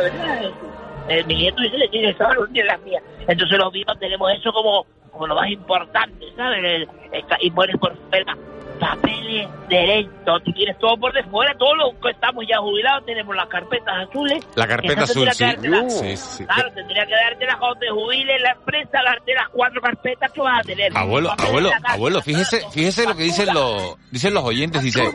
el 1.09 1.25
mi 1.25 1.35
nieto 1.35 1.61
dice 1.61 1.77
que 1.77 1.87
tiene 1.89 2.09
esa 2.09 2.27
no 2.33 2.45
tiene 2.47 2.67
las 2.67 2.81
mías. 2.81 3.03
Entonces 3.27 3.57
los 3.57 3.71
viejos 3.71 3.97
tenemos 3.99 4.31
eso 4.33 4.51
como, 4.51 4.85
como 5.11 5.27
lo 5.27 5.35
más 5.35 5.49
importante, 5.49 6.25
¿sabes? 6.35 6.59
El- 6.59 6.89
el- 7.11 7.25
y 7.41 7.51
pones 7.51 7.77
por 7.77 7.95
fuera 8.09 8.35
papeles 8.79 9.47
de 9.69 9.75
herencia, 9.83 10.13
tú 10.45 10.51
tienes 10.53 10.77
todo 10.77 10.95
por 10.97 11.11
de 11.11 11.23
fuera, 11.23 11.51
todos 11.57 11.75
los 11.77 11.93
que 11.95 12.11
estamos 12.11 12.45
ya 12.47 12.59
jubilados 12.59 13.05
tenemos 13.07 13.35
las 13.35 13.47
carpetas 13.47 14.07
azules. 14.07 14.45
La 14.55 14.67
carpeta 14.67 15.01
azul, 15.03 15.27
sí. 15.31 15.43
dártela- 15.43 15.89
Sí, 15.89 16.15
sí. 16.15 16.45
Claro, 16.45 16.71
tendría 16.73 17.05
que 17.07 17.13
darte 17.13 17.45
las 17.47 17.55
cuando 17.55 17.79
te 17.79 17.89
jubiles 17.89 18.39
la 18.41 18.51
empresa, 18.51 18.99
darte 19.03 19.33
las 19.33 19.49
cuatro 19.49 19.81
carpetas 19.81 20.31
que 20.31 20.41
vas 20.41 20.59
a 20.59 20.61
tener. 20.61 20.95
Abuelo, 20.95 21.29
Papeles 21.29 21.49
abuelo, 21.49 21.69
la 21.71 21.79
casa. 21.79 21.93
abuelo, 21.95 22.21
fíjese, 22.21 22.61
fíjese 22.71 23.05
lo 23.07 23.15
que 23.15 23.23
dicen 23.23 23.51
los, 23.51 23.95
dicen 24.11 24.33
los 24.35 24.43
oyentes, 24.43 24.83
dice, 24.83 25.11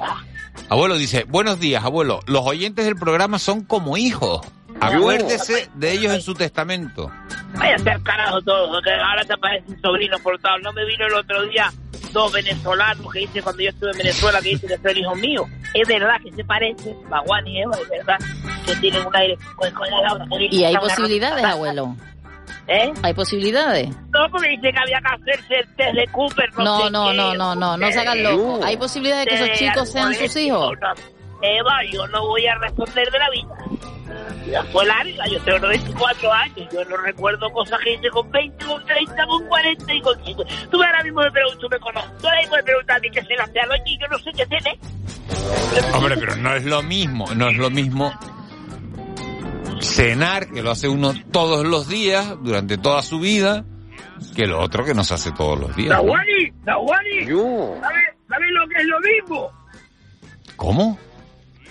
abuelo 0.68 0.96
dice, 0.96 1.24
buenos 1.28 1.61
días, 1.61 1.85
abuelo, 1.85 2.20
los 2.26 2.44
oyentes 2.44 2.85
del 2.85 2.96
programa 2.96 3.38
son 3.38 3.64
como 3.64 3.96
hijos. 3.96 4.40
Acuérdese 4.82 5.70
de 5.74 5.92
ellos 5.92 6.12
en 6.12 6.20
su 6.20 6.34
testamento. 6.34 7.10
Vaya 7.54 7.76
a 7.76 7.78
ser 7.78 8.02
carajo 8.02 8.42
todo, 8.42 8.70
porque 8.72 8.90
ahora 8.90 9.24
te 9.24 9.34
aparecen 9.34 9.80
sobrinos 9.80 10.20
por 10.20 10.38
todos. 10.40 10.60
No 10.62 10.72
me 10.72 10.84
vino 10.84 11.06
el 11.06 11.14
otro 11.14 11.42
día 11.46 11.70
dos 12.12 12.32
venezolanos 12.32 13.12
que 13.12 13.20
dice 13.20 13.42
cuando 13.42 13.62
yo 13.62 13.70
estuve 13.70 13.90
en 13.90 13.98
Venezuela 13.98 14.40
que 14.40 14.50
dicen 14.50 14.68
que 14.68 14.76
son 14.78 14.96
hijos 14.96 15.18
míos. 15.18 15.46
Es 15.74 15.88
verdad 15.88 16.16
que 16.22 16.32
se 16.32 16.44
parecen, 16.44 16.96
Baguán 17.08 17.46
y 17.46 17.62
Eva, 17.62 17.76
es 17.82 17.88
verdad 17.88 18.18
que 18.66 18.76
tienen 18.76 19.06
un 19.06 19.16
aire 19.16 19.36
que 19.36 20.38
dice 20.38 20.56
¿Y 20.56 20.64
hay 20.64 20.74
que 20.74 20.80
posibilidades, 20.80 21.44
abuelo? 21.44 21.96
¿Eh? 22.68 22.92
¿Hay 23.02 23.14
posibilidades? 23.14 23.88
No, 23.88 24.30
porque 24.30 24.50
dice 24.50 24.72
que 24.72 24.78
había 24.78 25.00
que 25.00 25.14
hacerse 25.14 25.54
el 25.60 25.76
test 25.76 25.94
de 25.94 26.06
Cooper. 26.08 26.54
No, 26.54 26.64
No, 26.64 26.84
sé 26.84 26.90
no, 26.90 27.10
qué, 27.10 27.16
no, 27.16 27.34
no, 27.34 27.54
no, 27.54 27.76
no 27.76 27.92
se 27.92 28.00
hagan 28.00 28.22
locos. 28.22 28.64
¿Hay 28.64 28.76
posibilidades 28.76 29.24
de 29.24 29.30
que 29.30 29.44
esos 29.44 29.58
chicos 29.58 29.90
sean 29.90 30.14
sus 30.14 30.36
hijos? 30.36 30.72
Eva, 31.42 31.80
yo 31.90 32.06
no 32.08 32.26
voy 32.28 32.46
a 32.46 32.54
responder 32.56 33.10
de 33.10 33.18
la 33.18 33.30
vida. 33.30 33.48
Fue 34.72 34.85
larga, 34.87 35.26
yo 35.28 35.40
tengo 35.42 35.59
94 35.61 36.33
años, 36.33 36.68
yo 36.72 36.85
no 36.85 36.96
recuerdo 36.96 37.50
cosas 37.50 37.78
que 37.83 37.94
hice 37.94 38.11
con 38.11 38.31
20, 38.31 38.64
con 38.64 38.85
30, 38.85 39.26
con 39.26 39.46
40 39.46 39.94
y 39.94 40.00
con 40.00 40.24
50. 40.24 40.70
Tú 40.70 40.83
ahora 40.83 41.02
mismo 41.02 41.20
me 41.20 41.31
preguntas, 41.31 41.61
tú 41.61 41.68
me 41.70 41.78
conoces, 41.78 42.18
tú 42.18 42.26
ahora 42.26 42.40
mismo 42.40 42.57
me 42.57 42.62
preguntas 42.62 42.96
a 42.96 43.00
mí 43.00 43.11
qué 43.11 43.22
se 43.22 43.28
le 43.28 43.42
hace 43.42 43.61
a 43.61 43.66
los 43.66 43.78
niños, 43.85 44.09
no 44.11 44.18
sé 44.18 44.31
qué 44.37 44.46
tiene. 44.46 44.78
Hombre, 45.94 46.16
pero 46.18 46.37
no 46.37 46.55
es 46.55 46.64
lo 46.64 46.83
mismo, 46.83 47.35
no 47.35 47.48
es 47.48 47.57
lo 47.57 47.70
mismo 47.70 48.12
cenar, 49.81 50.48
que 50.48 50.62
lo 50.62 50.70
hace 50.70 50.88
uno 50.88 51.12
todos 51.31 51.66
los 51.66 51.88
días, 51.88 52.37
durante 52.42 52.78
toda 52.78 53.02
su 53.02 53.20
vida, 53.20 53.64
que 54.35 54.46
lo 54.46 54.61
otro 54.61 54.85
que 54.85 54.94
nos 54.94 55.11
hace 55.12 55.33
todos 55.33 55.59
los 55.59 55.76
días. 55.76 55.90
¿no? 55.90 56.05
Nahuani, 56.05 56.52
Nahuani, 56.64 57.26
¿sabes, 57.81 58.05
¿sabes 58.28 58.50
lo 58.50 58.68
que 58.68 58.76
es 58.76 58.87
lo 58.87 59.00
mismo? 59.00 59.52
¿Cómo? 60.57 60.98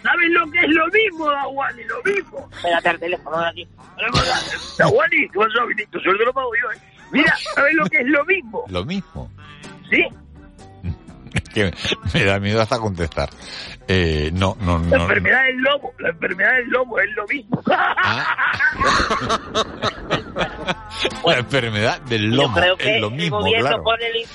¿Sabes 0.04 0.30
lo 0.32 0.50
que 0.52 0.60
es 0.60 0.70
lo 0.70 0.88
mismo, 0.88 1.32
Nahuani? 1.32 1.84
Lo 1.84 2.02
mismo. 2.04 2.50
Espérate 2.52 2.90
al 2.90 3.00
teléfono 3.00 3.40
de 3.40 3.48
aquí. 3.50 3.68
Nahuani, 4.80 5.28
tú 5.30 5.40
vas 5.40 5.50
a 5.62 5.66
venir, 5.66 5.88
tu 5.92 6.00
sueldo 6.00 6.26
lo 6.26 6.34
pago 6.34 6.50
yo, 6.62 6.72
¿eh? 6.72 6.82
Mira, 7.12 7.36
¿sabes 7.56 7.74
lo 7.76 7.86
que 7.86 7.98
es 7.98 8.08
lo 8.08 8.24
mismo? 8.26 8.64
Lo 8.70 8.86
mismo. 8.86 9.30
¿Sí? 9.90 10.04
Que 11.54 11.72
me 12.14 12.24
da 12.26 12.40
miedo 12.40 12.62
hasta 12.62 12.78
contestar. 12.78 13.30
Eh, 13.88 14.32
no, 14.34 14.58
no, 14.62 14.78
La 14.80 14.84
no. 14.84 14.90
no. 14.90 15.02
enfermedad 15.04 15.44
del 15.46 15.58
lobo, 15.58 15.94
la 16.00 16.10
enfermedad 16.10 16.52
del 16.58 16.68
lobo 16.70 17.00
es 17.00 17.10
lo 17.16 17.26
mismo. 17.28 17.62
La 21.26 21.38
enfermedad 21.38 22.02
del 22.02 22.30
Yo 22.32 22.36
lomo 22.44 22.56
creo 22.56 22.78
que 22.78 22.96
es 22.96 23.02
lo 23.02 23.08
el 23.08 23.14
mismo, 23.16 23.40
gobierno 23.40 23.68
claro. 23.70 23.84
pone 23.84 24.08
el, 24.08 24.28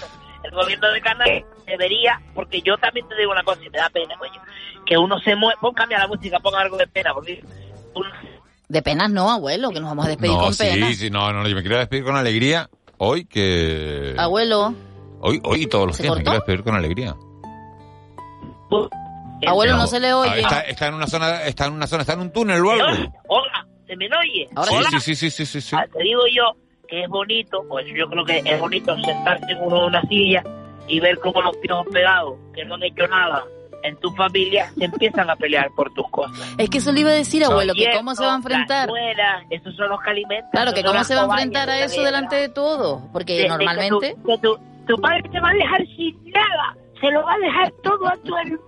gobierno 0.57 0.89
de 0.91 1.01
Canadá 1.01 1.31
debería, 1.67 2.21
porque 2.35 2.61
yo 2.63 2.77
también 2.79 3.07
te 3.09 3.17
digo 3.17 3.31
una 3.33 3.43
cosa 3.45 3.61
y 3.65 3.71
me 3.71 3.79
da 3.79 3.89
pena, 3.91 4.17
coño, 4.19 4.41
que 4.85 4.97
uno 4.99 5.19
se 5.21 5.37
mueve, 5.37 5.57
pon 5.61 5.73
cambia 5.75 5.99
la 5.99 6.09
música, 6.09 6.41
pon 6.41 6.55
algo 6.57 6.77
de 6.77 6.87
pena, 6.89 7.15
porque 7.15 7.43
uno 7.95 8.09
De 8.69 8.83
penas 8.83 9.11
no, 9.11 9.31
abuelo, 9.31 9.71
que 9.71 9.81
nos 9.81 9.91
vamos 9.91 10.07
a 10.07 10.09
despedir 10.09 10.33
No, 10.35 10.41
con 10.41 10.55
sí, 10.55 10.65
pena. 10.65 10.93
sí, 10.95 11.11
no, 11.11 11.33
no, 11.33 11.47
yo 11.49 11.55
me 11.55 11.63
quiero 11.63 11.79
despedir 11.79 12.03
con 12.05 12.17
alegría 12.17 12.69
hoy 12.99 13.25
que... 13.27 14.15
Abuelo, 14.19 14.75
Hoy, 15.21 15.41
hoy 15.45 15.67
todos 15.67 15.87
los 15.89 15.97
¿Se 15.97 16.03
días 16.03 16.15
me 16.17 16.23
quiero 16.23 16.39
despedir 16.39 16.63
con 16.63 16.75
alegría. 16.75 17.15
abuelo, 19.47 19.77
no 19.77 19.87
se 19.87 20.01
le 20.01 20.11
Ah, 20.11 20.19
oye. 20.19 20.41
Está, 20.41 20.61
está 20.61 20.87
en 20.89 20.95
una 20.95 21.07
zona, 21.07 21.43
está 21.45 21.67
en 21.67 21.73
una 21.73 21.87
zona, 21.87 22.03
está 22.03 22.13
en 22.15 22.21
un 22.21 22.33
túnel 22.33 22.65
o 22.65 22.71
algo. 22.71 23.13
Hola, 23.29 23.67
¿se 23.87 23.97
me 23.97 24.07
oye? 24.07 24.47
Sí, 24.49 24.55
Hola. 24.57 24.89
sí, 24.91 25.01
sí, 25.01 25.15
sí, 25.17 25.31
sí, 25.31 25.47
sí, 25.47 25.61
sí. 25.61 25.77
Ah, 25.77 25.87
te 25.93 26.03
digo 26.03 26.21
yo 26.35 26.45
que 26.89 27.03
es 27.05 27.09
bonito, 27.09 27.65
pues 27.69 27.87
yo 27.95 28.09
creo 28.09 28.25
que 28.25 28.39
es 28.45 28.61
bonito 28.61 28.97
sentarse 29.03 29.51
en 29.53 29.59
uno 29.63 29.81
de 29.83 29.87
una 29.87 30.03
silla 30.03 30.43
y 30.89 31.01
ver 31.01 31.19
cómo 31.19 31.43
los 31.43 31.57
piojos 31.59 31.87
pegados, 31.93 32.35
que 32.55 32.65
no 32.65 32.75
han 32.77 32.83
hecho 32.85 33.07
nada 33.09 33.45
en 33.83 33.97
tu 33.99 34.11
familia, 34.13 34.69
se 34.77 34.85
empiezan 34.85 35.31
a 35.31 35.37
pelear 35.37 35.69
por 35.77 35.93
tus 35.95 36.09
cosas. 36.11 36.55
Es 36.59 36.69
que 36.71 36.79
eso 36.79 36.91
le 36.93 37.01
iba 37.01 37.11
a 37.11 37.15
decir, 37.15 37.45
abuelo, 37.45 37.73
que 37.75 37.89
cómo 37.97 38.15
se 38.15 38.25
va 38.25 38.33
a 38.33 38.37
enfrentar. 38.37 38.89
esos 39.51 39.75
son 39.77 39.89
los 39.91 40.01
que 40.03 40.11
alimentan. 40.11 40.51
Claro, 40.51 40.73
que 40.73 40.83
cómo 40.83 41.05
se 41.05 41.15
va 41.15 41.23
a 41.23 41.25
enfrentar 41.25 41.71
a 41.71 41.81
eso 41.85 42.03
delante 42.03 42.37
de 42.37 42.49
todo. 42.49 43.03
Porque 43.13 43.35
De- 43.35 43.39
de 43.39 43.43
que 43.45 43.49
normalmente... 43.49 44.17
tu, 44.17 44.27
que 44.27 44.39
tu, 44.39 44.59
tu 44.87 45.01
padre 45.01 45.23
te 45.31 45.41
va 45.41 45.51
a 45.51 45.55
dejar 45.55 45.81
sin 45.97 46.17
nada. 46.33 46.77
Se 47.01 47.11
lo 47.11 47.23
va 47.23 47.35
a 47.35 47.39
dejar 47.39 47.71
todo 47.83 48.09
a 48.09 48.17
tu 48.17 48.35
hermana. 48.37 48.59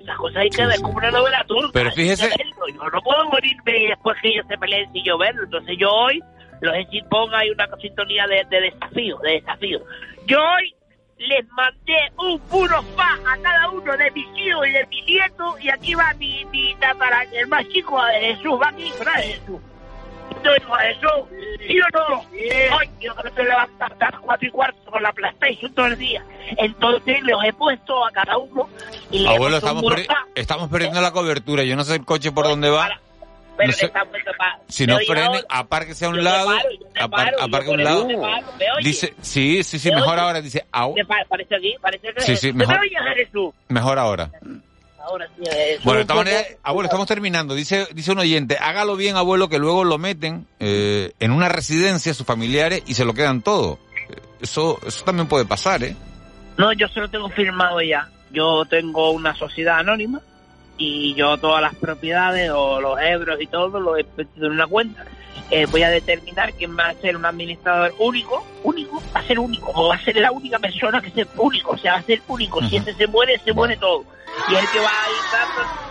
Esa 0.00 0.14
cosa 0.16 0.38
hay 0.40 0.48
que 0.50 0.64
ver 0.64 0.80
como 0.80 0.96
una 0.96 1.10
novela 1.10 1.44
turca. 1.46 1.70
Pero 1.72 1.90
fíjese-. 1.90 2.30
Yo 2.68 2.90
no 2.90 3.00
puedo 3.02 3.24
morirme 3.30 3.78
y 3.78 3.86
después 3.88 4.16
que 4.22 4.28
ellos 4.28 4.46
se 4.48 4.56
peleen 4.56 4.90
sin 4.92 5.04
yo 5.04 5.18
verlo. 5.18 5.42
Entonces 5.44 5.76
yo 5.78 5.90
hoy, 5.90 6.20
los 6.60 6.74
he 6.74 7.02
ponga 7.10 7.38
hay 7.38 7.50
una 7.50 7.68
sintonía 7.80 8.26
de, 8.26 8.44
de 8.50 8.60
desafío, 8.70 9.18
de 9.18 9.32
desafío. 9.32 9.80
Yo 10.26 10.38
hoy 10.38 10.74
les 11.18 11.48
mandé 11.50 11.96
un 12.18 12.38
puro 12.40 12.82
fa 12.96 13.14
a 13.26 13.36
cada 13.42 13.70
uno 13.70 13.96
de 13.96 14.10
mis 14.10 14.26
hijos 14.36 14.66
y 14.66 14.72
de 14.72 14.86
mis 14.86 15.04
nietos 15.06 15.60
y 15.60 15.70
aquí 15.70 15.94
va 15.94 16.12
mi, 16.18 16.44
mi 16.46 16.74
tatara, 16.76 17.24
el 17.32 17.46
más 17.46 17.66
chico 17.68 18.02
de 18.04 18.34
Jesús, 18.34 18.60
va 18.60 18.68
aquí, 18.68 18.92
¿verdad, 18.98 19.14
Jesús? 19.22 19.60
Estoy 20.30 20.60
con 20.60 20.78
Jesús, 20.78 21.68
y 21.68 21.76
yo 21.76 21.84
no, 21.92 22.18
hoy 22.76 22.90
yo 23.00 23.14
que 23.14 23.22
no 23.22 23.30
te 23.30 23.44
levantas 23.44 23.92
hasta 23.92 24.10
las 24.10 24.20
cuatro 24.20 24.48
y 24.48 24.50
cuarto 24.50 24.90
con 24.90 25.02
la 25.02 25.12
PlayStation 25.12 25.72
todo 25.74 25.86
el 25.86 25.98
día. 25.98 26.24
Entonces 26.56 27.22
los 27.22 27.44
he 27.44 27.52
puesto 27.52 28.04
a 28.04 28.10
cada 28.10 28.36
uno 28.38 28.68
y 29.10 29.20
le 29.20 29.28
he 29.28 29.34
Abuelo, 29.34 29.58
estamos, 29.58 29.84
fa. 30.06 30.26
estamos 30.34 30.68
perdiendo 30.70 31.00
la 31.00 31.12
cobertura. 31.12 31.62
Yo 31.62 31.76
no 31.76 31.84
sé 31.84 31.96
el 31.96 32.04
coche 32.04 32.32
por 32.32 32.46
dónde 32.46 32.70
va. 32.70 33.00
Pero 33.56 33.68
no 33.70 33.72
sé- 33.76 33.86
está 33.86 34.02
Si 34.68 34.86
¿me 34.86 34.92
no 34.94 34.98
frene, 35.00 35.42
apárquese 35.48 36.04
a 36.06 36.08
un 36.08 36.24
lado. 36.24 36.50
aparque 37.00 37.70
a 37.70 37.74
un 37.74 37.84
lado. 37.84 38.08
Dice, 38.82 39.14
sí, 39.20 39.62
sí, 39.62 39.78
sí, 39.78 39.90
¿Me 39.90 39.96
mejor 39.96 40.18
ahora. 40.18 40.40
Dice, 40.40 40.64
au, 40.72 40.94
¿Me 40.94 41.04
pa- 41.04 41.24
parece 41.28 41.54
aquí? 41.54 41.74
Parece 41.80 42.12
que 42.12 42.20
Sí, 42.20 42.36
sí, 42.36 42.52
¿Me 42.52 42.66
mejor. 42.66 43.98
ahora. 43.98 44.30
Ahora 45.06 45.26
sí, 45.36 45.44
Jesús. 45.44 45.84
Bueno, 45.84 46.00
de 46.00 46.58
abuelo, 46.62 46.86
estamos 46.86 47.06
terminando. 47.06 47.54
Dice, 47.54 47.86
dice 47.92 48.10
un 48.12 48.18
oyente, 48.20 48.56
hágalo 48.58 48.96
bien, 48.96 49.16
abuelo, 49.16 49.48
que 49.48 49.58
luego 49.58 49.84
lo 49.84 49.98
meten 49.98 50.46
eh, 50.60 51.12
en 51.20 51.30
una 51.30 51.48
residencia, 51.50 52.14
sus 52.14 52.26
familiares, 52.26 52.82
y 52.86 52.94
se 52.94 53.04
lo 53.04 53.12
quedan 53.14 53.42
todo. 53.42 53.78
Eh, 54.08 54.16
Eso, 54.40 54.80
eso 54.86 55.04
también 55.04 55.28
puede 55.28 55.44
pasar, 55.44 55.84
¿eh? 55.84 55.94
No, 56.56 56.72
yo 56.72 56.88
se 56.88 57.00
lo 57.00 57.08
tengo 57.08 57.28
firmado 57.30 57.80
ya. 57.82 58.08
Yo 58.30 58.64
tengo 58.64 59.10
una 59.10 59.34
sociedad 59.36 59.78
anónima 59.78 60.20
y 60.76 61.14
yo 61.14 61.36
todas 61.38 61.62
las 61.62 61.74
propiedades 61.74 62.50
o 62.50 62.80
los 62.80 63.00
euros 63.00 63.40
y 63.40 63.46
todo 63.46 63.80
lo 63.80 63.96
he 63.96 64.04
metido 64.16 64.46
en 64.46 64.52
una 64.52 64.66
cuenta. 64.66 65.04
Eh, 65.50 65.66
voy 65.66 65.82
a 65.82 65.90
determinar 65.90 66.52
quién 66.54 66.76
va 66.76 66.88
a 66.88 66.94
ser 66.94 67.16
un 67.16 67.26
administrador 67.26 67.94
único, 67.98 68.46
único, 68.62 69.02
va 69.14 69.20
a 69.20 69.24
ser 69.24 69.38
único, 69.38 69.70
o 69.74 69.88
va 69.88 69.96
a 69.96 70.04
ser 70.04 70.16
la 70.16 70.32
única 70.32 70.58
persona 70.58 71.02
que 71.02 71.10
sea 71.10 71.26
único, 71.36 71.72
o 71.72 71.78
sea, 71.78 71.92
va 71.92 71.98
a 71.98 72.02
ser 72.02 72.22
único. 72.26 72.62
Si 72.62 72.76
ese 72.76 72.94
se 72.94 73.06
muere, 73.06 73.38
se 73.38 73.52
muere 73.52 73.76
todo. 73.76 74.04
Y 74.48 74.54
el 74.54 74.68
que 74.70 74.80
va 74.80 74.86
a 74.86 75.10
ir 75.10 75.32
dando... 75.32 75.84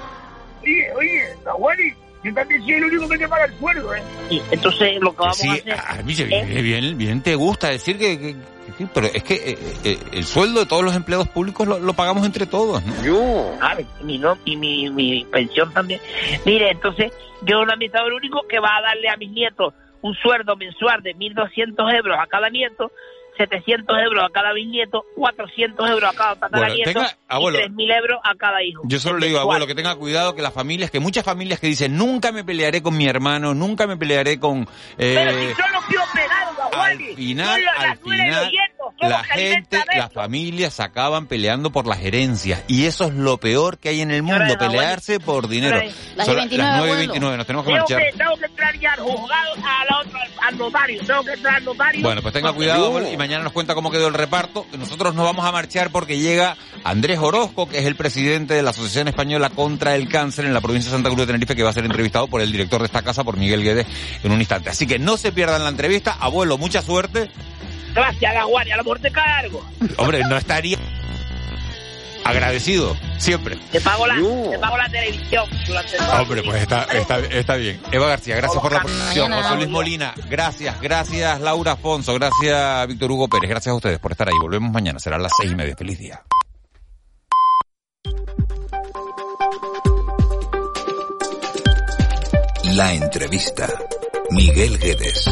Oye, 0.63 0.93
oye, 0.95 1.35
Nahuari, 1.45 1.95
yo 2.23 2.33
también 2.33 2.61
soy 2.61 2.71
el 2.73 2.83
único 2.85 3.09
que 3.09 3.17
te 3.17 3.27
paga 3.27 3.45
el 3.45 3.53
sueldo, 3.59 3.93
¿eh? 3.95 4.03
Sí, 4.29 4.41
entonces 4.51 4.99
lo 5.01 5.11
que 5.11 5.17
vamos 5.19 5.37
Sí, 5.37 5.47
a 5.49 5.53
hacer... 5.53 5.73
a 5.73 6.03
mí 6.03 6.13
se- 6.15 6.25
bien, 6.25 6.63
bien, 6.63 6.97
bien 6.97 7.21
te 7.21 7.35
gusta 7.35 7.69
decir 7.69 7.97
que, 7.97 8.19
que- 8.19 8.35
que- 8.77 8.87
pero 8.93 9.07
es 9.07 9.23
que 9.23 9.33
eh, 9.35 9.57
eh, 9.83 9.97
el 10.13 10.23
sueldo 10.23 10.61
de 10.61 10.65
todos 10.65 10.83
los 10.83 10.95
empleados 10.95 11.27
públicos 11.27 11.67
lo, 11.67 11.79
lo 11.79 11.93
pagamos 11.93 12.25
entre 12.25 12.45
todos, 12.45 12.83
¿no? 12.83 13.03
Yo. 13.03 13.55
y 13.99 14.03
mi, 14.03 14.17
no, 14.17 14.37
y 14.45 14.55
mi, 14.55 14.89
mi 14.89 15.25
pensión 15.25 15.71
también. 15.73 15.99
Mire, 16.45 16.71
entonces, 16.71 17.11
yo 17.43 17.59
un 17.61 17.69
administrador 17.69 18.13
único 18.13 18.41
que 18.47 18.59
va 18.59 18.77
a 18.77 18.81
darle 18.81 19.09
a 19.09 19.17
mis 19.17 19.29
nietos 19.31 19.73
un 20.01 20.15
sueldo 20.15 20.55
mensual 20.57 21.01
de 21.01 21.15
1.200 21.15 21.95
euros 21.95 22.17
a 22.19 22.27
cada 22.27 22.49
nieto, 22.49 22.91
700 23.37 23.97
euros 23.99 24.23
a 24.23 24.29
cada 24.31 24.53
bisnieto, 24.53 25.03
400 25.15 25.89
euros 25.89 26.09
a 26.09 26.15
cada 26.15 26.35
tataranieto 26.35 26.91
Bueno, 26.93 27.07
abuelo. 27.27 27.59
y 27.59 27.61
3.000 27.63 27.97
euros 27.97 28.19
a 28.23 28.35
cada 28.35 28.63
hijo. 28.63 28.81
Yo 28.85 28.99
solo 28.99 29.19
le 29.19 29.27
digo, 29.27 29.39
abuelo, 29.39 29.65
que 29.67 29.75
tenga 29.75 29.95
cuidado 29.95 30.35
que 30.35 30.41
las 30.41 30.53
familias, 30.53 30.91
que 30.91 30.99
muchas 30.99 31.23
familias 31.25 31.59
que 31.59 31.67
dicen, 31.67 31.97
nunca 31.97 32.31
me 32.31 32.43
pelearé 32.43 32.81
con 32.81 32.95
mi 32.97 33.07
hermano, 33.07 33.53
nunca 33.53 33.87
me 33.87 33.97
pelearé 33.97 34.39
con... 34.39 34.67
eh, 34.97 35.13
Pero 35.15 35.31
si 35.31 35.73
los 35.73 35.87
tíos 35.87 36.03
pegados, 36.13 36.57
Nahuali. 36.57 37.09
al 37.09 37.15
final, 37.15 37.61
al 37.77 37.97
final- 37.97 38.51
la 39.09 39.23
gente, 39.23 39.83
las 39.95 40.11
familias 40.11 40.73
se 40.73 40.83
acaban 40.83 41.27
peleando 41.27 41.71
por 41.71 41.87
las 41.87 42.01
herencias. 42.01 42.63
Y 42.67 42.85
eso 42.85 43.05
es 43.05 43.13
lo 43.13 43.37
peor 43.37 43.77
que 43.77 43.89
hay 43.89 44.01
en 44.01 44.11
el 44.11 44.23
mundo, 44.23 44.57
pelearse 44.57 45.19
por 45.19 45.47
dinero. 45.47 45.81
Las 46.15 46.25
Son 46.25 46.35
29, 46.35 46.57
las 46.57 46.77
9 46.77 46.89
y 46.89 46.93
abuelo. 46.93 46.97
29, 46.97 47.37
nos 47.37 47.47
tenemos 47.47 47.65
que 47.65 47.71
Tengo 47.71 47.79
marchar. 47.81 48.01
que, 48.01 48.17
tengo 48.17 48.37
que 48.37 48.45
entrar 48.45 48.79
ya 48.79 48.93
al 48.93 48.99
juzgado, 48.99 49.53
al 50.41 50.57
notario. 50.57 51.01
Tengo 51.05 51.23
que 51.23 51.33
entrar 51.33 51.55
al 51.55 51.65
notario. 51.65 52.01
Bueno, 52.01 52.21
pues 52.21 52.33
tenga 52.33 52.53
cuidado 52.53 52.85
abuelo, 52.87 53.11
y 53.11 53.17
mañana 53.17 53.43
nos 53.43 53.53
cuenta 53.53 53.75
cómo 53.75 53.91
quedó 53.91 54.07
el 54.07 54.13
reparto. 54.13 54.65
Nosotros 54.77 55.15
nos 55.15 55.25
vamos 55.25 55.45
a 55.45 55.51
marchar 55.51 55.89
porque 55.91 56.19
llega 56.19 56.57
Andrés 56.83 57.19
Orozco, 57.19 57.67
que 57.67 57.79
es 57.79 57.85
el 57.85 57.95
presidente 57.95 58.53
de 58.53 58.61
la 58.63 58.71
Asociación 58.71 59.07
Española 59.07 59.49
contra 59.49 59.95
el 59.95 60.09
Cáncer 60.09 60.45
en 60.45 60.53
la 60.53 60.61
provincia 60.61 60.89
de 60.91 60.97
Santa 60.97 61.09
Cruz 61.09 61.21
de 61.21 61.27
Tenerife, 61.27 61.55
que 61.55 61.63
va 61.63 61.69
a 61.69 61.73
ser 61.73 61.85
entrevistado 61.85 62.27
por 62.27 62.41
el 62.41 62.51
director 62.51 62.79
de 62.81 62.85
esta 62.85 63.01
casa, 63.01 63.23
por 63.23 63.37
Miguel 63.37 63.63
Guedes, 63.63 63.85
en 64.23 64.31
un 64.31 64.39
instante. 64.39 64.69
Así 64.69 64.85
que 64.87 64.99
no 64.99 65.17
se 65.17 65.31
pierdan 65.31 65.63
la 65.63 65.69
entrevista. 65.69 66.17
Abuelo, 66.19 66.57
mucha 66.57 66.81
suerte. 66.81 67.29
Gracias, 67.93 68.33
la 68.33 68.43
guardia, 68.45 68.73
a 68.73 68.77
lo 68.77 68.83
mejor 68.83 68.99
te 68.99 69.11
cae 69.11 69.31
algo. 69.45 69.63
Hombre, 69.97 70.21
no 70.27 70.37
estaría 70.37 70.77
agradecido, 72.23 72.95
siempre. 73.17 73.57
Te 73.71 73.81
pago 73.81 74.07
la, 74.07 74.15
te 74.15 74.59
pago 74.59 74.77
la 74.77 74.89
televisión 74.89 75.45
Hombre, 76.19 76.41
pues 76.43 76.61
está, 76.61 76.83
está, 76.83 77.19
está 77.19 77.55
bien. 77.55 77.81
Eva 77.91 78.07
García, 78.07 78.35
gracias 78.35 78.61
por 78.61 78.71
la 78.71 78.81
producción. 78.81 79.31
José 79.31 79.55
Luis 79.55 79.69
Molina, 79.69 80.13
gracias. 80.29 80.79
Gracias 80.81 81.41
Laura 81.41 81.73
Afonso, 81.73 82.13
gracias 82.15 82.87
Víctor 82.87 83.11
Hugo 83.11 83.27
Pérez, 83.27 83.49
gracias 83.49 83.71
a 83.71 83.75
ustedes 83.75 83.99
por 83.99 84.11
estar 84.11 84.27
ahí. 84.27 84.37
Volvemos 84.41 84.71
mañana, 84.71 84.99
será 84.99 85.17
a 85.17 85.19
las 85.19 85.31
seis 85.37 85.51
y 85.51 85.55
media. 85.55 85.75
Feliz 85.75 85.99
día. 85.99 86.23
La 92.75 92.93
entrevista. 92.93 93.67
Miguel 94.31 94.79
Guedes. 94.79 95.29